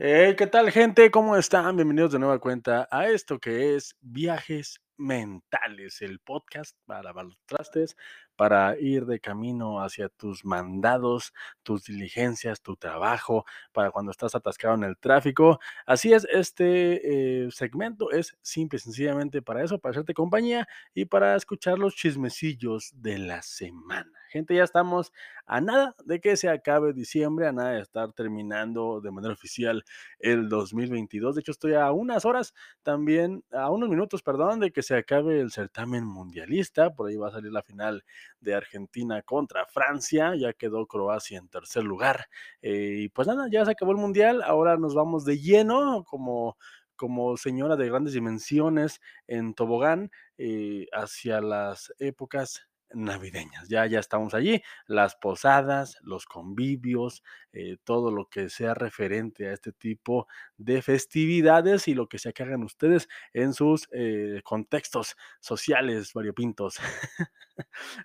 ¿qué 0.00 0.46
tal, 0.46 0.70
gente? 0.70 1.10
¿Cómo 1.10 1.36
están? 1.36 1.74
Bienvenidos 1.74 2.12
de 2.12 2.20
nueva 2.20 2.38
cuenta 2.38 2.86
a 2.88 3.08
esto 3.08 3.40
que 3.40 3.74
es 3.74 3.96
Viajes 4.00 4.80
Mentales, 4.96 6.02
el 6.02 6.20
podcast 6.20 6.76
para 6.86 7.12
los 7.24 7.36
trastes, 7.46 7.96
para 8.38 8.78
ir 8.78 9.04
de 9.04 9.18
camino 9.18 9.82
hacia 9.82 10.08
tus 10.08 10.44
mandados, 10.44 11.32
tus 11.64 11.82
diligencias, 11.86 12.62
tu 12.62 12.76
trabajo, 12.76 13.44
para 13.72 13.90
cuando 13.90 14.12
estás 14.12 14.36
atascado 14.36 14.76
en 14.76 14.84
el 14.84 14.96
tráfico. 14.96 15.58
Así 15.86 16.12
es, 16.12 16.24
este 16.30 17.46
eh, 17.46 17.50
segmento 17.50 18.12
es 18.12 18.38
simple 18.40 18.76
y 18.76 18.80
sencillamente 18.80 19.42
para 19.42 19.64
eso, 19.64 19.80
para 19.80 19.90
hacerte 19.90 20.14
compañía 20.14 20.68
y 20.94 21.06
para 21.06 21.34
escuchar 21.34 21.80
los 21.80 21.96
chismecillos 21.96 22.92
de 22.94 23.18
la 23.18 23.42
semana. 23.42 24.12
Gente, 24.28 24.54
ya 24.54 24.62
estamos 24.62 25.12
a 25.46 25.60
nada 25.62 25.96
de 26.04 26.20
que 26.20 26.36
se 26.36 26.50
acabe 26.50 26.92
diciembre, 26.92 27.46
a 27.46 27.52
nada 27.52 27.70
de 27.72 27.80
estar 27.80 28.12
terminando 28.12 29.00
de 29.00 29.10
manera 29.10 29.32
oficial 29.32 29.82
el 30.18 30.50
2022. 30.50 31.34
De 31.34 31.40
hecho, 31.40 31.52
estoy 31.52 31.74
a 31.74 31.90
unas 31.92 32.26
horas 32.26 32.52
también, 32.82 33.42
a 33.50 33.70
unos 33.70 33.88
minutos, 33.88 34.22
perdón, 34.22 34.60
de 34.60 34.70
que 34.70 34.82
se 34.82 34.94
acabe 34.96 35.40
el 35.40 35.50
certamen 35.50 36.04
mundialista. 36.04 36.94
Por 36.94 37.08
ahí 37.08 37.16
va 37.16 37.28
a 37.28 37.32
salir 37.32 37.50
la 37.52 37.62
final 37.62 38.04
de 38.40 38.54
Argentina 38.54 39.22
contra 39.22 39.66
Francia. 39.66 40.34
Ya 40.36 40.52
quedó 40.52 40.86
Croacia 40.86 41.38
en 41.38 41.48
tercer 41.48 41.84
lugar. 41.84 42.26
Eh, 42.62 42.96
y 43.04 43.08
pues 43.08 43.28
nada, 43.28 43.48
ya 43.50 43.64
se 43.64 43.72
acabó 43.72 43.92
el 43.92 43.98
mundial. 43.98 44.42
Ahora 44.42 44.76
nos 44.76 44.94
vamos 44.94 45.24
de 45.24 45.38
lleno 45.38 46.04
como 46.04 46.56
como 46.98 47.36
señora 47.36 47.76
de 47.76 47.88
grandes 47.88 48.12
dimensiones 48.12 49.00
en 49.28 49.54
tobogán 49.54 50.10
eh, 50.36 50.86
hacia 50.92 51.40
las 51.40 51.92
épocas 52.00 52.67
navideñas. 52.92 53.68
Ya, 53.68 53.86
ya 53.86 54.00
estamos 54.00 54.34
allí, 54.34 54.62
las 54.86 55.16
posadas, 55.16 55.98
los 56.02 56.26
convivios, 56.26 57.22
eh, 57.52 57.76
todo 57.84 58.10
lo 58.10 58.26
que 58.28 58.48
sea 58.48 58.74
referente 58.74 59.48
a 59.48 59.52
este 59.52 59.72
tipo 59.72 60.26
de 60.56 60.82
festividades 60.82 61.88
y 61.88 61.94
lo 61.94 62.08
que 62.08 62.18
sea 62.18 62.32
que 62.32 62.42
hagan 62.42 62.62
ustedes 62.62 63.08
en 63.32 63.54
sus 63.54 63.88
eh, 63.92 64.40
contextos 64.44 65.16
sociales 65.40 66.12
variopintos. 66.12 66.78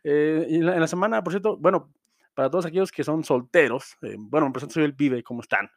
eh, 0.03 0.45
en, 0.49 0.65
la, 0.65 0.87
semana, 0.87 1.23
por 1.23 1.33
cierto, 1.33 1.57
bueno, 1.57 1.93
para 2.33 2.49
todos 2.49 2.65
aquellos 2.65 2.91
que 2.91 3.03
son 3.03 3.23
solteros, 3.23 3.97
eh, 4.01 4.15
bueno, 4.17 4.51
presento, 4.51 4.75
soy 4.75 4.83
el 4.83 4.95
pibe, 4.95 5.23
¿cómo 5.23 5.41
están? 5.41 5.69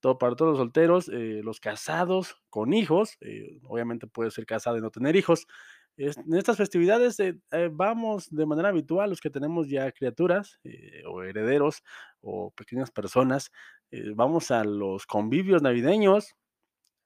Todo 0.00 0.18
para 0.18 0.36
todos 0.36 0.52
los 0.52 0.58
solteros, 0.58 1.08
los 1.08 1.58
casados 1.58 2.36
con 2.50 2.74
hijos, 2.74 3.18
obviamente 3.64 4.06
puede 4.06 4.30
ser 4.30 4.44
casado 4.44 4.76
y 4.76 4.82
no 4.82 4.90
tener 4.90 5.16
hijos. 5.16 5.48
En 5.98 6.34
estas 6.34 6.58
festividades 6.58 7.18
eh, 7.20 7.38
eh, 7.52 7.70
vamos 7.72 8.28
de 8.30 8.44
manera 8.44 8.68
habitual, 8.68 9.08
los 9.08 9.20
que 9.20 9.30
tenemos 9.30 9.68
ya 9.68 9.90
criaturas 9.92 10.58
eh, 10.62 11.02
o 11.06 11.22
herederos 11.22 11.82
o 12.20 12.50
pequeñas 12.50 12.90
personas, 12.90 13.50
vamos 14.14 14.50
a 14.50 14.64
los 14.64 15.06
convivios 15.06 15.62
navideños 15.62 16.34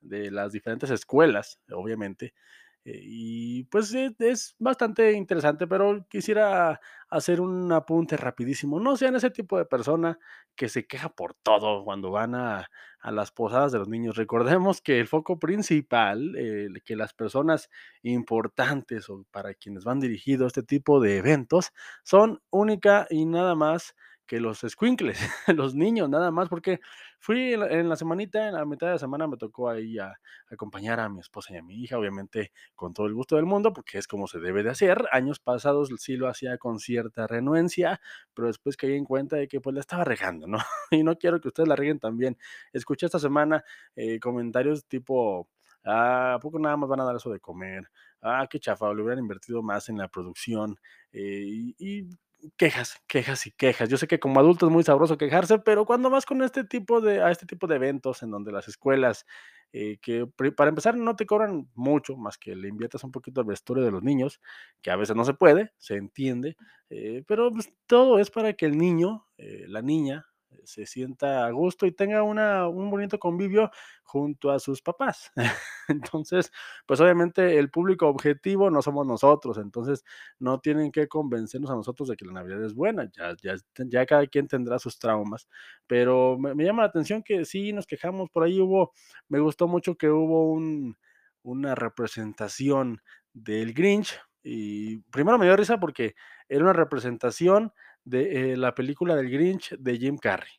de 0.01 0.31
las 0.31 0.53
diferentes 0.53 0.91
escuelas, 0.91 1.61
obviamente. 1.71 2.35
Eh, 2.85 2.99
y 3.03 3.65
pues 3.65 3.93
eh, 3.95 4.15
es 4.19 4.55
bastante 4.59 5.13
interesante, 5.13 5.67
pero 5.67 6.07
quisiera 6.09 6.81
hacer 7.11 7.41
un 7.41 7.71
apunte 7.73 8.17
rapidísimo. 8.17 8.81
No 8.81 8.97
sean 8.97 9.17
ese 9.17 9.31
tipo 9.31 9.59
de 9.59 9.67
persona 9.67 10.19
que 10.57 10.69
se 10.69 10.87
queja 10.87 11.11
por 11.11 11.35
todo 11.35 11.85
cuando 11.85 12.11
van 12.11 12.35
a, 12.35 12.71
a 13.01 13.13
las 13.13 13.33
posadas 13.33 13.73
de 13.73 13.79
los 13.79 13.89
niños. 13.89 14.17
Recordemos 14.17 14.81
que 14.81 15.01
el 15.01 15.09
foco 15.09 15.39
principal, 15.39 16.35
eh, 16.37 16.69
que 16.85 16.97
las 16.97 17.13
personas 17.15 17.69
importantes 18.03 19.09
o 19.11 19.25
para 19.31 19.55
quienes 19.55 19.85
van 19.85 20.01
dirigidos 20.01 20.49
este 20.49 20.63
tipo 20.63 21.01
de 21.01 21.19
eventos, 21.19 21.73
son 22.05 22.41
única 22.51 23.07
y 23.11 23.27
nada 23.27 23.55
más 23.55 23.95
que 24.27 24.41
los 24.41 24.61
squinkles, 24.61 25.19
los 25.49 25.75
niños, 25.75 26.09
nada 26.09 26.31
más, 26.31 26.49
porque 26.49 26.79
fui 27.21 27.53
en 27.53 27.89
la, 27.89 27.97
semanita, 27.97 28.49
en 28.49 28.55
la 28.55 28.65
mitad 28.65 28.87
de 28.89 28.95
la 28.95 28.99
semana 28.99 29.29
me 29.29 29.37
tocó 29.37 29.69
ahí 29.69 29.99
a, 29.99 30.19
acompañar 30.51 30.99
a 31.01 31.09
mi 31.11 31.21
esposa 31.21 31.53
y 31.53 31.59
a 31.59 31.63
mi 31.63 31.75
hija, 31.83 31.99
obviamente 31.99 32.51
con 32.75 32.95
todo 32.95 33.07
el 33.07 33.15
gusto 33.15 33.37
del 33.37 33.45
mundo, 33.45 33.73
porque 33.75 33.99
es 33.99 34.09
como 34.09 34.27
se 34.27 34.41
debe 34.41 34.63
de 34.63 34.71
hacer. 34.71 35.07
Años 35.13 35.39
pasados 35.39 35.91
sí 35.99 36.17
lo 36.17 36.29
hacía 36.29 36.57
con 36.59 36.79
cierta 36.81 37.27
renuencia, 37.27 38.01
pero 38.35 38.49
después 38.49 38.77
caí 38.77 38.95
en 38.97 39.05
cuenta 39.05 39.37
de 39.37 39.49
que 39.49 39.61
pues 39.61 39.75
la 39.75 39.81
estaba 39.81 40.05
regando, 40.05 40.47
¿no? 40.47 40.59
Y 40.91 41.03
no 41.05 41.17
quiero 41.17 41.41
que 41.41 41.49
ustedes 41.49 41.69
la 41.69 41.77
reguen 41.77 42.01
también. 42.01 42.37
Escuché 42.73 43.07
esta 43.07 43.19
semana 43.19 43.65
eh, 43.95 44.19
comentarios 44.19 44.87
tipo, 44.87 45.49
ah, 45.85 46.35
¿a 46.35 46.41
poco 46.41 46.59
nada 46.59 46.77
más 46.77 46.89
van 46.89 47.01
a 47.01 47.05
dar 47.05 47.17
eso 47.17 47.31
de 47.31 47.41
comer? 47.41 47.85
Ah, 48.23 48.47
qué 48.51 48.59
chafa, 48.59 48.93
le 48.95 49.03
hubieran 49.03 49.19
invertido 49.21 49.63
más 49.63 49.89
en 49.91 49.99
la 49.99 50.09
producción. 50.09 50.77
eh, 51.13 51.75
y 51.79 52.09
quejas, 52.57 53.03
quejas 53.07 53.47
y 53.47 53.53
quejas. 53.53 53.89
Yo 53.89 53.97
sé 53.97 54.07
que 54.09 54.21
como 54.21 54.41
adulto 54.41 54.67
es 54.67 54.73
muy 54.73 54.83
sabroso 54.85 55.19
quejarse, 55.19 55.59
pero 55.59 55.85
cuando 55.87 56.11
vas 56.11 56.27
con 56.27 56.43
este 56.43 56.65
tipo 56.65 57.01
de, 57.01 57.23
a 57.23 57.31
este 57.31 57.47
tipo 57.47 57.67
de 57.67 57.77
eventos 57.77 58.23
en 58.23 58.31
donde 58.31 58.53
las 58.53 58.69
escuelas 58.69 59.27
eh, 59.73 59.99
que 60.03 60.27
para 60.57 60.69
empezar 60.71 60.97
no 60.97 61.15
te 61.17 61.27
cobran 61.27 61.69
mucho, 61.75 62.17
más 62.17 62.39
que 62.39 62.57
le 62.57 62.69
inviertas 62.69 63.05
un 63.05 63.13
poquito 63.13 63.41
al 63.41 63.47
vestuario 63.47 63.85
de 63.85 63.93
los 63.93 64.03
niños, 64.03 64.41
que 64.83 64.91
a 64.91 64.97
veces 64.97 65.15
no 65.15 65.25
se 65.25 65.35
puede, 65.35 65.73
se 65.79 65.97
entiende, 65.97 66.57
eh, 66.91 67.23
pero 67.27 67.53
pues, 67.53 67.73
todo 67.87 68.19
es 68.19 68.31
para 68.31 68.55
que 68.55 68.67
el 68.67 68.77
niño, 68.77 69.27
eh, 69.39 69.67
la 69.69 69.81
niña, 69.83 70.27
se 70.65 70.87
sienta 70.87 71.47
a 71.47 71.51
gusto 71.51 71.87
y 71.87 71.93
tenga 71.93 72.23
una, 72.23 72.69
un 72.69 72.91
bonito 72.91 73.19
convivio 73.19 73.71
junto 74.03 74.51
a 74.51 74.59
sus 74.59 74.83
papás. 74.83 75.31
Entonces, 75.89 76.51
pues 76.87 77.01
obviamente 77.01 77.59
el 77.59 77.71
público 77.71 78.09
objetivo 78.09 78.71
no 78.71 78.83
somos 78.83 79.07
nosotros, 79.07 79.59
entonces 79.59 80.05
no 80.39 80.61
tienen 80.61 80.93
que 80.93 81.09
convencernos 81.09 81.71
a 81.71 81.75
nosotros 81.75 82.09
de 82.09 82.17
que 82.17 82.25
la 82.25 82.33
Navidad 82.33 82.65
es 82.65 82.75
buena, 82.75 83.11
ya, 83.17 83.35
ya, 83.43 83.55
ya 83.77 84.07
cada 84.07 84.27
quien 84.27 84.47
tendrá 84.49 84.79
sus 84.79 84.99
traumas, 84.99 85.49
pero 85.87 86.39
me, 86.39 86.55
me 86.55 86.65
llama 86.65 86.83
la 86.83 86.89
atención 86.89 87.23
que 87.23 87.45
sí 87.45 87.73
nos 87.73 87.87
quejamos, 87.87 88.31
por 88.31 88.45
ahí 88.45 88.61
hubo 88.61 88.93
me 89.29 89.41
gustó 89.41 89.69
mucho 89.69 89.97
que 89.97 90.09
hubo 90.11 90.51
un 90.53 90.97
una 91.43 91.75
representación 91.75 93.01
del 93.33 93.73
Grinch, 93.73 94.19
y 94.43 94.99
primero 95.11 95.39
me 95.39 95.47
dio 95.47 95.57
risa 95.57 95.79
porque 95.79 96.15
era 96.49 96.65
una 96.65 96.73
representación 96.73 97.73
de, 98.05 98.53
eh, 98.53 98.57
la 98.57 98.75
película 98.75 99.15
del 99.17 99.31
Grinch 99.31 99.77
de 99.79 99.99
Jim 99.99 100.19
Carrey. 100.19 100.51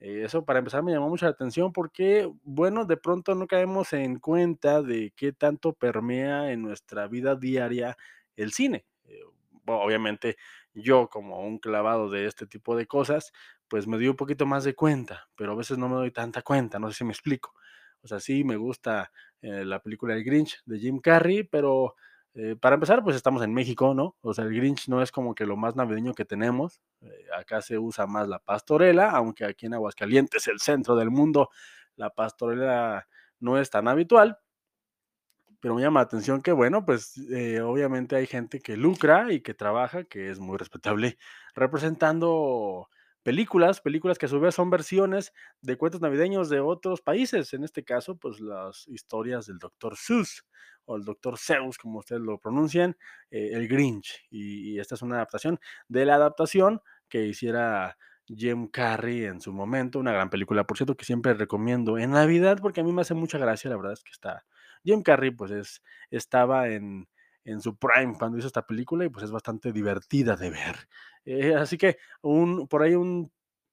Eh, 0.00 0.22
eso 0.24 0.44
para 0.44 0.58
empezar 0.58 0.82
me 0.82 0.92
llamó 0.92 1.08
mucho 1.08 1.26
la 1.26 1.32
atención 1.32 1.72
porque, 1.72 2.30
bueno, 2.42 2.84
de 2.84 2.96
pronto 2.96 3.34
no 3.34 3.46
caemos 3.46 3.92
en 3.92 4.18
cuenta 4.18 4.82
de 4.82 5.12
qué 5.16 5.32
tanto 5.32 5.72
permea 5.72 6.52
en 6.52 6.62
nuestra 6.62 7.08
vida 7.08 7.34
diaria 7.36 7.96
el 8.36 8.52
cine. 8.52 8.86
Eh, 9.04 9.20
obviamente 9.66 10.36
yo 10.74 11.08
como 11.08 11.40
un 11.40 11.58
clavado 11.58 12.10
de 12.10 12.26
este 12.26 12.46
tipo 12.46 12.76
de 12.76 12.86
cosas, 12.86 13.32
pues 13.68 13.86
me 13.86 13.96
doy 13.96 14.08
un 14.08 14.16
poquito 14.16 14.46
más 14.46 14.64
de 14.64 14.74
cuenta, 14.74 15.28
pero 15.36 15.52
a 15.52 15.56
veces 15.56 15.78
no 15.78 15.88
me 15.88 15.96
doy 15.96 16.10
tanta 16.10 16.42
cuenta, 16.42 16.78
no 16.78 16.90
sé 16.90 16.98
si 16.98 17.04
me 17.04 17.12
explico. 17.12 17.54
O 18.02 18.08
sea, 18.08 18.20
sí 18.20 18.44
me 18.44 18.56
gusta 18.56 19.10
la 19.40 19.80
película 19.80 20.14
El 20.14 20.24
Grinch 20.24 20.60
de 20.64 20.78
Jim 20.78 20.98
Carrey, 20.98 21.44
pero 21.44 21.94
eh, 22.36 22.56
para 22.60 22.74
empezar, 22.74 23.02
pues 23.02 23.16
estamos 23.16 23.42
en 23.42 23.54
México, 23.54 23.94
¿no? 23.94 24.16
O 24.22 24.34
sea, 24.34 24.44
el 24.44 24.54
Grinch 24.54 24.88
no 24.88 25.02
es 25.02 25.10
como 25.12 25.34
que 25.34 25.46
lo 25.46 25.56
más 25.56 25.76
navideño 25.76 26.14
que 26.14 26.24
tenemos. 26.26 26.80
eh, 27.02 27.08
acá 27.38 27.62
se 27.62 27.78
usa 27.78 28.06
más 28.06 28.28
la 28.28 28.38
pastorela, 28.40 29.10
aunque 29.12 29.44
aquí 29.46 29.66
en 29.66 29.74
Aguascalientes, 29.74 30.46
el 30.48 30.60
centro 30.60 30.96
del 30.96 31.10
mundo, 31.10 31.50
la 31.96 32.10
pastorela 32.10 33.08
no 33.40 33.58
es 33.58 33.70
tan 33.70 33.88
habitual. 33.88 34.38
Pero 35.60 35.74
me 35.74 35.82
llama 35.82 36.00
la 36.00 36.04
atención 36.04 36.42
que, 36.42 36.52
bueno, 36.52 36.84
pues 36.84 37.16
eh, 37.30 37.60
obviamente 37.60 38.14
hay 38.16 38.26
gente 38.26 38.60
que 38.60 38.76
lucra 38.76 39.32
y 39.32 39.40
que 39.40 39.54
trabaja, 39.54 40.04
que 40.04 40.30
es 40.30 40.38
muy 40.38 40.56
respetable, 40.58 41.18
representando 41.54 42.88
películas, 43.26 43.80
películas 43.80 44.18
que 44.18 44.26
a 44.26 44.28
su 44.28 44.38
vez 44.38 44.54
son 44.54 44.70
versiones 44.70 45.32
de 45.60 45.76
cuentos 45.76 46.00
navideños 46.00 46.48
de 46.48 46.60
otros 46.60 47.02
países. 47.02 47.52
En 47.54 47.64
este 47.64 47.82
caso, 47.82 48.16
pues 48.16 48.38
las 48.38 48.86
historias 48.86 49.46
del 49.46 49.58
Doctor 49.58 49.96
Seuss 49.96 50.46
o 50.84 50.94
el 50.94 51.02
Doctor 51.02 51.36
Zeus, 51.36 51.76
como 51.76 51.98
ustedes 51.98 52.22
lo 52.22 52.38
pronuncian, 52.38 52.96
eh, 53.32 53.50
el 53.54 53.66
Grinch. 53.66 54.24
Y, 54.30 54.74
y 54.74 54.78
esta 54.78 54.94
es 54.94 55.02
una 55.02 55.16
adaptación 55.16 55.58
de 55.88 56.04
la 56.04 56.14
adaptación 56.14 56.80
que 57.08 57.26
hiciera 57.26 57.98
Jim 58.28 58.68
Carrey 58.68 59.24
en 59.24 59.40
su 59.40 59.52
momento, 59.52 59.98
una 59.98 60.12
gran 60.12 60.30
película, 60.30 60.64
por 60.64 60.76
cierto, 60.76 60.96
que 60.96 61.04
siempre 61.04 61.34
recomiendo 61.34 61.98
en 61.98 62.12
Navidad, 62.12 62.60
porque 62.62 62.80
a 62.80 62.84
mí 62.84 62.92
me 62.92 63.02
hace 63.02 63.14
mucha 63.14 63.38
gracia, 63.38 63.68
la 63.68 63.76
verdad 63.76 63.94
es 63.94 64.04
que 64.04 64.12
está 64.12 64.44
Jim 64.84 65.02
Carrey, 65.02 65.32
pues, 65.32 65.50
es 65.50 65.82
estaba 66.12 66.68
en 66.68 67.08
en 67.46 67.62
su 67.62 67.76
prime 67.78 68.14
cuando 68.18 68.38
hizo 68.38 68.48
esta 68.48 68.66
película 68.66 69.06
y, 69.06 69.10
pues, 69.10 69.24
es 69.26 69.32
bastante 69.32 69.72
divertida 69.72 70.36
de 70.36 70.50
ver. 70.50 70.76
Eh, 71.26 71.54
así 71.56 71.78
que 71.78 71.98
un 72.22 72.68
por 72.68 72.82
ahí 72.84 72.96
un 72.96 73.32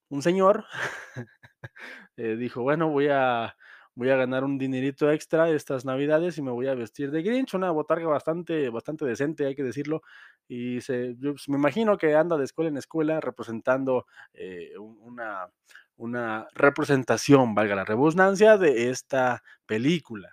un 0.10 0.24
señor, 0.24 0.66
eh, 2.18 2.36
dijo: 2.38 2.62
"Bueno, 2.64 2.90
voy 2.90 3.08
a 3.12 3.56
voy 3.96 4.10
a 4.10 4.16
ganar 4.18 4.44
un 4.44 4.58
dinerito 4.58 5.12
extra 5.12 5.50
estas 5.52 5.86
Navidades 5.86 6.38
y 6.38 6.42
me 6.42 6.52
voy 6.52 6.68
a 6.68 6.76
vestir 6.76 7.12
de 7.12 7.24
Grinch", 7.24 7.54
una 7.56 7.72
botarga 7.72 8.08
bastante 8.08 8.70
bastante 8.70 9.06
decente, 9.06 9.46
hay 9.48 9.56
que 9.56 9.64
decirlo, 9.64 10.02
y 10.48 10.82
se 10.82 11.16
yo, 11.20 11.34
pues, 11.34 11.50
me 11.50 11.58
imagino 11.58 11.98
que 11.98 12.16
anda 12.16 12.38
de 12.38 12.46
escuela 12.46 12.70
en 12.70 12.78
escuela 12.78 13.22
representando, 13.22 14.06
eh, 14.34 14.78
un 14.80 14.98
una 15.02 15.50
una 15.98 16.48
representación, 16.56 17.56
valga 17.56 17.76
la 17.76 17.86
redundancia, 17.86 18.58
de 18.58 18.90
esta 18.90 19.44
película. 19.68 20.30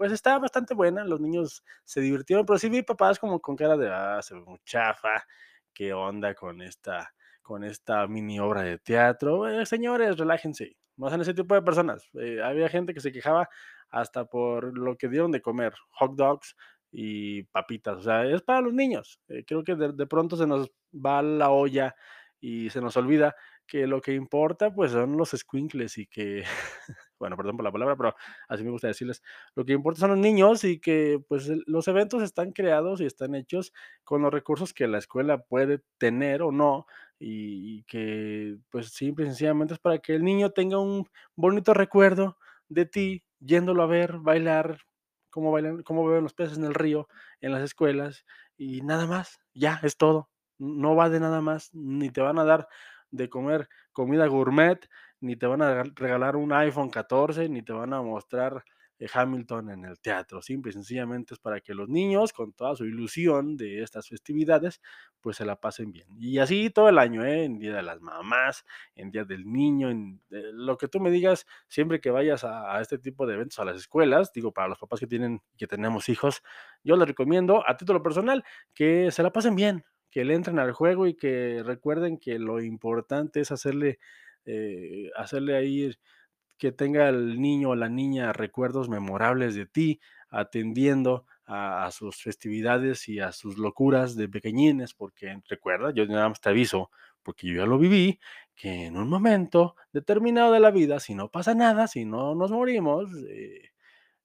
Pues 0.00 0.12
está 0.12 0.38
bastante 0.38 0.72
buena, 0.72 1.04
los 1.04 1.20
niños 1.20 1.62
se 1.84 2.00
divirtieron, 2.00 2.46
pero 2.46 2.58
sí 2.58 2.70
vi 2.70 2.80
papás 2.80 3.18
como 3.18 3.38
con 3.38 3.54
cara 3.54 3.76
de, 3.76 3.90
ah, 3.92 4.18
se 4.22 4.34
ve 4.34 4.40
muy 4.40 4.58
chafa, 4.64 5.26
qué 5.74 5.92
onda 5.92 6.34
con 6.34 6.62
esta 6.62 7.12
con 7.42 7.64
esta 7.64 8.06
mini 8.06 8.40
obra 8.40 8.62
de 8.62 8.78
teatro. 8.78 9.46
Eh, 9.46 9.66
señores, 9.66 10.16
relájense, 10.16 10.74
no 10.96 11.10
sean 11.10 11.20
ese 11.20 11.34
tipo 11.34 11.54
de 11.54 11.60
personas. 11.60 12.08
Eh, 12.14 12.40
había 12.42 12.70
gente 12.70 12.94
que 12.94 13.00
se 13.00 13.12
quejaba 13.12 13.50
hasta 13.90 14.24
por 14.24 14.74
lo 14.78 14.96
que 14.96 15.08
dieron 15.10 15.32
de 15.32 15.42
comer, 15.42 15.74
hot 15.90 16.12
dogs 16.14 16.56
y 16.90 17.42
papitas, 17.42 17.98
o 17.98 18.02
sea, 18.02 18.24
es 18.24 18.40
para 18.40 18.62
los 18.62 18.72
niños. 18.72 19.20
Eh, 19.28 19.44
creo 19.46 19.62
que 19.64 19.74
de, 19.74 19.92
de 19.92 20.06
pronto 20.06 20.34
se 20.34 20.46
nos 20.46 20.70
va 20.94 21.20
la 21.20 21.50
olla 21.50 21.94
y 22.40 22.70
se 22.70 22.80
nos 22.80 22.96
olvida 22.96 23.36
que 23.66 23.86
lo 23.86 24.00
que 24.00 24.14
importa 24.14 24.72
pues 24.72 24.92
son 24.92 25.18
los 25.18 25.32
squinkles 25.32 25.98
y 25.98 26.06
que 26.06 26.44
bueno, 27.20 27.36
perdón 27.36 27.56
por 27.56 27.64
la 27.64 27.72
palabra, 27.72 27.96
pero 27.96 28.16
así 28.48 28.64
me 28.64 28.70
gusta 28.70 28.88
decirles, 28.88 29.22
lo 29.54 29.64
que 29.64 29.72
importa 29.74 30.00
son 30.00 30.10
los 30.10 30.18
niños 30.18 30.64
y 30.64 30.80
que 30.80 31.22
pues 31.28 31.48
los 31.66 31.86
eventos 31.86 32.22
están 32.22 32.52
creados 32.52 33.00
y 33.00 33.06
están 33.06 33.34
hechos 33.36 33.72
con 34.04 34.22
los 34.22 34.32
recursos 34.32 34.74
que 34.74 34.88
la 34.88 34.98
escuela 34.98 35.38
puede 35.38 35.82
tener 35.98 36.42
o 36.42 36.50
no 36.50 36.86
y, 37.18 37.78
y 37.78 37.84
que 37.84 38.56
pues 38.70 38.88
simple 38.88 39.26
y 39.26 39.28
sencillamente 39.28 39.74
es 39.74 39.80
para 39.80 39.98
que 39.98 40.14
el 40.14 40.24
niño 40.24 40.50
tenga 40.50 40.78
un 40.78 41.06
bonito 41.36 41.74
recuerdo 41.74 42.36
de 42.68 42.86
ti 42.86 43.24
yéndolo 43.40 43.82
a 43.82 43.86
ver, 43.86 44.18
bailar, 44.18 44.78
cómo 45.30 45.52
bailan, 45.52 45.82
cómo 45.82 46.06
beben 46.06 46.24
los 46.24 46.34
peces 46.34 46.58
en 46.58 46.64
el 46.64 46.74
río, 46.74 47.08
en 47.40 47.52
las 47.52 47.62
escuelas 47.62 48.24
y 48.56 48.82
nada 48.82 49.06
más, 49.06 49.40
ya 49.54 49.80
es 49.82 49.96
todo. 49.96 50.30
No 50.58 50.94
va 50.94 51.08
de 51.08 51.20
nada 51.20 51.40
más, 51.40 51.70
ni 51.72 52.10
te 52.10 52.20
van 52.20 52.38
a 52.38 52.44
dar 52.44 52.68
de 53.10 53.28
comer 53.28 53.68
comida 53.92 54.26
gourmet, 54.26 54.88
ni 55.20 55.36
te 55.36 55.46
van 55.46 55.62
a 55.62 55.82
regalar 55.82 56.36
un 56.36 56.52
iPhone 56.52 56.90
14, 56.90 57.48
ni 57.48 57.62
te 57.62 57.72
van 57.72 57.92
a 57.92 58.02
mostrar 58.02 58.64
eh, 58.98 59.08
Hamilton 59.12 59.70
en 59.70 59.84
el 59.86 59.98
teatro. 59.98 60.42
Simple 60.42 60.70
y 60.70 60.72
sencillamente 60.74 61.34
es 61.34 61.40
para 61.40 61.60
que 61.60 61.74
los 61.74 61.88
niños, 61.88 62.32
con 62.32 62.52
toda 62.52 62.76
su 62.76 62.84
ilusión 62.84 63.56
de 63.56 63.82
estas 63.82 64.08
festividades, 64.08 64.80
pues 65.20 65.38
se 65.38 65.44
la 65.44 65.56
pasen 65.56 65.90
bien. 65.90 66.08
Y 66.18 66.38
así 66.38 66.70
todo 66.70 66.88
el 66.88 66.98
año, 66.98 67.24
¿eh? 67.24 67.44
en 67.44 67.58
Día 67.58 67.74
de 67.76 67.82
las 67.82 68.00
Mamás, 68.00 68.64
en 68.94 69.10
Día 69.10 69.24
del 69.24 69.50
Niño, 69.50 69.90
en 69.90 70.20
eh, 70.30 70.50
lo 70.52 70.76
que 70.76 70.88
tú 70.88 71.00
me 71.00 71.10
digas, 71.10 71.46
siempre 71.68 72.00
que 72.00 72.10
vayas 72.10 72.44
a, 72.44 72.76
a, 72.76 72.80
este 72.82 72.98
tipo 72.98 73.26
de 73.26 73.34
eventos 73.34 73.58
a 73.58 73.64
las 73.64 73.76
escuelas, 73.76 74.32
digo, 74.32 74.52
para 74.52 74.68
los 74.68 74.78
papás 74.78 75.00
que 75.00 75.06
tienen, 75.06 75.40
que 75.56 75.66
tenemos 75.66 76.08
hijos, 76.10 76.42
yo 76.84 76.96
les 76.96 77.08
recomiendo 77.08 77.62
a 77.66 77.76
título 77.76 78.02
personal 78.02 78.44
que 78.74 79.10
se 79.10 79.22
la 79.22 79.32
pasen 79.32 79.54
bien, 79.54 79.84
que 80.10 80.24
le 80.24 80.34
entren 80.34 80.58
al 80.58 80.72
juego 80.72 81.06
y 81.06 81.14
que 81.14 81.62
recuerden 81.64 82.18
que 82.18 82.38
lo 82.38 82.60
importante 82.60 83.40
es 83.40 83.52
hacerle, 83.52 83.98
eh, 84.44 85.10
hacerle 85.16 85.56
ahí 85.56 85.92
que 86.58 86.72
tenga 86.72 87.08
el 87.08 87.40
niño 87.40 87.70
o 87.70 87.74
la 87.74 87.88
niña 87.88 88.32
recuerdos 88.32 88.88
memorables 88.88 89.54
de 89.54 89.66
ti, 89.66 90.00
atendiendo 90.28 91.26
a, 91.46 91.90
sus 91.90 92.22
festividades 92.22 93.08
y 93.08 93.18
a 93.18 93.32
sus 93.32 93.58
locuras 93.58 94.14
de 94.14 94.28
pequeñines, 94.28 94.94
porque 94.94 95.40
recuerda, 95.48 95.92
yo 95.92 96.06
nada 96.06 96.28
más 96.28 96.40
te 96.40 96.50
aviso, 96.50 96.90
porque 97.22 97.48
yo 97.48 97.56
ya 97.56 97.66
lo 97.66 97.78
viví, 97.78 98.20
que 98.54 98.86
en 98.86 98.96
un 98.96 99.08
momento 99.08 99.74
determinado 99.92 100.52
de 100.52 100.60
la 100.60 100.70
vida, 100.70 101.00
si 101.00 101.14
no 101.14 101.28
pasa 101.28 101.54
nada, 101.54 101.88
si 101.88 102.04
no 102.04 102.34
nos 102.36 102.52
morimos, 102.52 103.10
eh, 103.28 103.70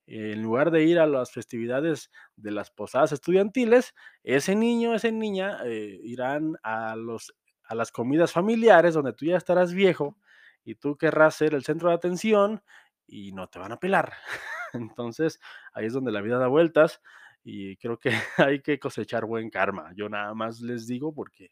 en 0.08 0.44
lugar 0.44 0.70
de 0.70 0.84
ir 0.84 1.00
a 1.00 1.08
las 1.08 1.32
festividades 1.32 2.12
de 2.36 2.52
las 2.52 2.70
posadas 2.70 3.12
estudiantiles, 3.12 3.96
ese 4.24 4.56
niño, 4.56 4.94
esa 4.94 5.10
niña 5.10 5.58
eh, 5.66 6.00
irán 6.04 6.58
a, 6.62 6.96
los, 6.96 7.34
a 7.68 7.76
las 7.76 7.92
comidas 7.92 8.32
familiares 8.32 8.94
donde 8.94 9.14
tú 9.14 9.26
ya 9.26 9.38
estarás 9.38 9.74
viejo 9.74 10.18
y 10.64 10.76
tú 10.76 10.98
querrás 10.98 11.36
ser 11.36 11.54
el 11.54 11.64
centro 11.64 11.90
de 11.90 11.96
atención 11.96 12.62
y 13.08 13.32
no 13.32 13.48
te 13.48 13.60
van 13.60 13.72
a 13.72 13.80
pelar. 13.80 14.14
Entonces, 14.74 15.40
ahí 15.74 15.86
es 15.86 15.94
donde 15.94 16.12
la 16.12 16.22
vida 16.22 16.38
da 16.38 16.48
vueltas 16.48 17.02
y 17.44 17.78
creo 17.78 18.00
que 18.00 18.10
hay 18.38 18.62
que 18.62 18.80
cosechar 18.80 19.26
buen 19.26 19.50
karma. 19.50 19.92
Yo 19.96 20.10
nada 20.10 20.34
más 20.34 20.62
les 20.62 20.88
digo 20.88 21.14
porque 21.14 21.52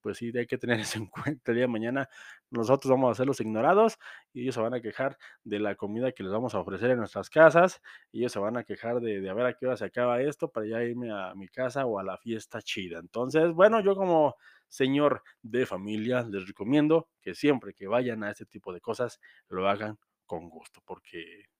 pues 0.00 0.18
sí, 0.18 0.32
hay 0.36 0.46
que 0.46 0.58
tener 0.58 0.80
eso 0.80 0.98
en 0.98 1.06
cuenta. 1.06 1.52
El 1.52 1.56
día 1.56 1.64
de 1.64 1.68
mañana 1.68 2.08
nosotros 2.50 2.90
vamos 2.90 3.10
a 3.10 3.14
ser 3.14 3.26
los 3.26 3.40
ignorados 3.40 3.98
y 4.32 4.42
ellos 4.42 4.54
se 4.54 4.60
van 4.60 4.74
a 4.74 4.80
quejar 4.80 5.18
de 5.44 5.58
la 5.58 5.74
comida 5.74 6.12
que 6.12 6.22
les 6.22 6.32
vamos 6.32 6.54
a 6.54 6.60
ofrecer 6.60 6.90
en 6.90 6.98
nuestras 6.98 7.30
casas 7.30 7.80
y 8.10 8.20
ellos 8.20 8.32
se 8.32 8.38
van 8.38 8.56
a 8.56 8.64
quejar 8.64 9.00
de, 9.00 9.20
de 9.20 9.30
a 9.30 9.34
ver 9.34 9.46
a 9.46 9.54
qué 9.54 9.66
hora 9.66 9.76
se 9.76 9.84
acaba 9.84 10.20
esto 10.22 10.50
para 10.50 10.66
ya 10.66 10.82
irme 10.82 11.10
a 11.12 11.34
mi 11.34 11.48
casa 11.48 11.86
o 11.86 11.98
a 11.98 12.02
la 12.02 12.16
fiesta 12.16 12.62
chida. 12.62 12.98
Entonces, 12.98 13.52
bueno, 13.52 13.80
yo 13.80 13.94
como 13.94 14.36
señor 14.70 15.22
de 15.42 15.66
familia 15.66 16.22
les 16.22 16.46
recomiendo 16.46 17.08
que 17.20 17.34
siempre 17.34 17.74
que 17.74 17.86
vayan 17.86 18.24
a 18.24 18.30
este 18.30 18.46
tipo 18.46 18.72
de 18.72 18.80
cosas 18.80 19.20
lo 19.48 19.68
hagan 19.68 19.98
con 20.24 20.48
gusto 20.48 20.80
porque, 20.86 21.50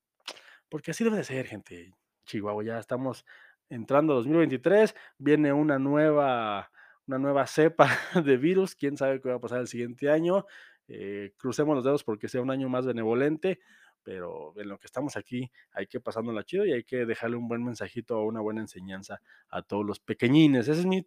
porque 0.69 0.91
así 0.91 1.03
debe 1.03 1.17
de 1.17 1.23
ser, 1.23 1.45
gente. 1.45 1.93
Chihuahua, 2.25 2.63
ya 2.63 2.79
estamos 2.79 3.25
entrando 3.69 4.13
a 4.13 4.15
2023, 4.17 4.95
viene 5.17 5.53
una 5.53 5.77
nueva 5.77 6.71
una 7.07 7.19
nueva 7.19 7.45
cepa 7.47 7.89
de 8.25 8.37
virus, 8.37 8.75
quién 8.75 8.95
sabe 8.97 9.19
qué 9.21 9.29
va 9.29 9.35
a 9.35 9.39
pasar 9.41 9.59
el 9.59 9.67
siguiente 9.67 10.09
año. 10.09 10.45
Eh, 10.87 11.33
crucemos 11.37 11.75
los 11.75 11.83
dedos 11.83 12.03
porque 12.03 12.29
sea 12.29 12.41
un 12.41 12.51
año 12.51 12.69
más 12.69 12.85
benevolente, 12.85 13.59
pero 14.03 14.53
en 14.57 14.69
lo 14.69 14.79
que 14.79 14.87
estamos 14.87 15.17
aquí 15.17 15.51
hay 15.71 15.87
que 15.87 15.99
pasándola 15.99 16.43
chido 16.43 16.65
y 16.65 16.73
hay 16.73 16.83
que 16.83 17.05
dejarle 17.05 17.37
un 17.37 17.47
buen 17.47 17.63
mensajito 17.63 18.19
o 18.19 18.25
una 18.25 18.41
buena 18.41 18.61
enseñanza 18.61 19.21
a 19.49 19.61
todos 19.61 19.85
los 19.85 19.99
pequeñines. 19.99 20.67
Esa 20.67 20.79
es 20.79 20.85
mi, 20.85 21.05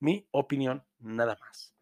mi 0.00 0.26
opinión, 0.30 0.84
nada 0.98 1.36
más. 1.40 1.74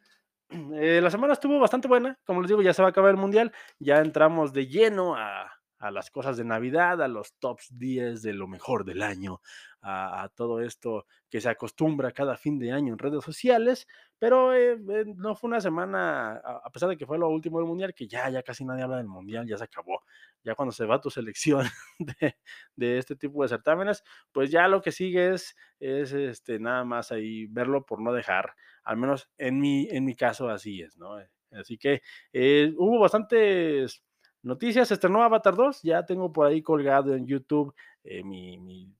Eh, 0.50 1.00
la 1.02 1.10
semana 1.10 1.32
estuvo 1.32 1.58
bastante 1.58 1.88
buena, 1.88 2.18
como 2.24 2.40
les 2.40 2.48
digo, 2.48 2.62
ya 2.62 2.72
se 2.74 2.82
va 2.82 2.88
a 2.88 2.90
acabar 2.90 3.10
el 3.10 3.16
mundial, 3.16 3.52
ya 3.78 3.96
entramos 3.96 4.52
de 4.52 4.66
lleno 4.66 5.16
a, 5.16 5.50
a 5.84 5.90
las 5.90 6.10
cosas 6.10 6.36
de 6.36 6.44
Navidad, 6.44 7.02
a 7.02 7.08
los 7.08 7.34
tops 7.34 7.76
10 7.78 8.22
de 8.22 8.32
lo 8.32 8.48
mejor 8.48 8.86
del 8.86 9.02
año, 9.02 9.40
a, 9.82 10.30
todo 10.34 10.60
esto 10.60 11.06
que 11.28 11.42
se 11.42 11.50
acostumbra 11.50 12.12
cada 12.12 12.38
fin 12.38 12.58
de 12.58 12.72
año 12.72 12.94
en 12.94 12.98
redes 12.98 13.22
sociales, 13.22 13.86
pero 14.18 14.54
eh, 14.54 14.78
eh, 14.88 15.04
no 15.14 15.34
fue 15.34 15.48
una 15.48 15.60
semana, 15.60 16.36
a, 16.36 16.62
a, 16.64 16.70
pesar 16.70 16.88
de 16.88 16.96
que 16.96 17.04
fue 17.04 17.18
lo 17.18 17.28
último 17.28 17.58
del 17.58 17.68
Mundial, 17.68 17.92
que 17.92 18.08
ya, 18.08 18.30
ya 18.30 18.42
casi 18.42 18.64
nadie 18.64 18.82
habla 18.82 18.96
del 18.96 19.08
Mundial, 19.08 19.46
ya 19.46 19.58
se 19.58 19.64
acabó, 19.64 20.02
ya 20.44 20.54
cuando 20.54 20.72
se 20.72 20.86
va 20.86 21.00
tu 21.00 21.10
selección 21.10 21.66
de, 22.76 22.98
este 22.98 23.16
tipo 23.16 23.42
de 23.42 23.48
certámenes, 23.48 24.04
pues 24.32 24.50
ya 24.50 24.68
lo 24.68 24.82
que 24.82 24.92
sigue 24.92 25.34
es, 25.34 25.56
es 25.80 26.12
este, 26.12 26.58
nada 26.58 26.84
más 26.84 27.10
ahí 27.10 27.46
verlo 27.46 27.84
por 27.84 28.00
no 28.00 28.12
dejar, 28.12 28.54
al 28.84 28.96
menos 28.96 29.30
en 29.38 29.58
mi, 29.58 29.88
en 29.90 30.04
mi 30.04 30.14
caso 30.14 30.48
así 30.48 30.82
es, 30.82 30.96
¿no? 30.96 31.16
Así 31.50 31.78
que 31.78 32.02
eh, 32.32 32.72
hubo 32.76 32.98
bastantes 32.98 34.02
Noticias, 34.44 34.90
estrenó 34.90 35.22
Avatar 35.22 35.56
2, 35.56 35.80
ya 35.84 36.04
tengo 36.04 36.30
por 36.30 36.46
ahí 36.46 36.60
colgado 36.60 37.14
en 37.14 37.26
YouTube 37.26 37.74
eh, 38.02 38.22
mi, 38.22 38.58
mi, 38.58 38.94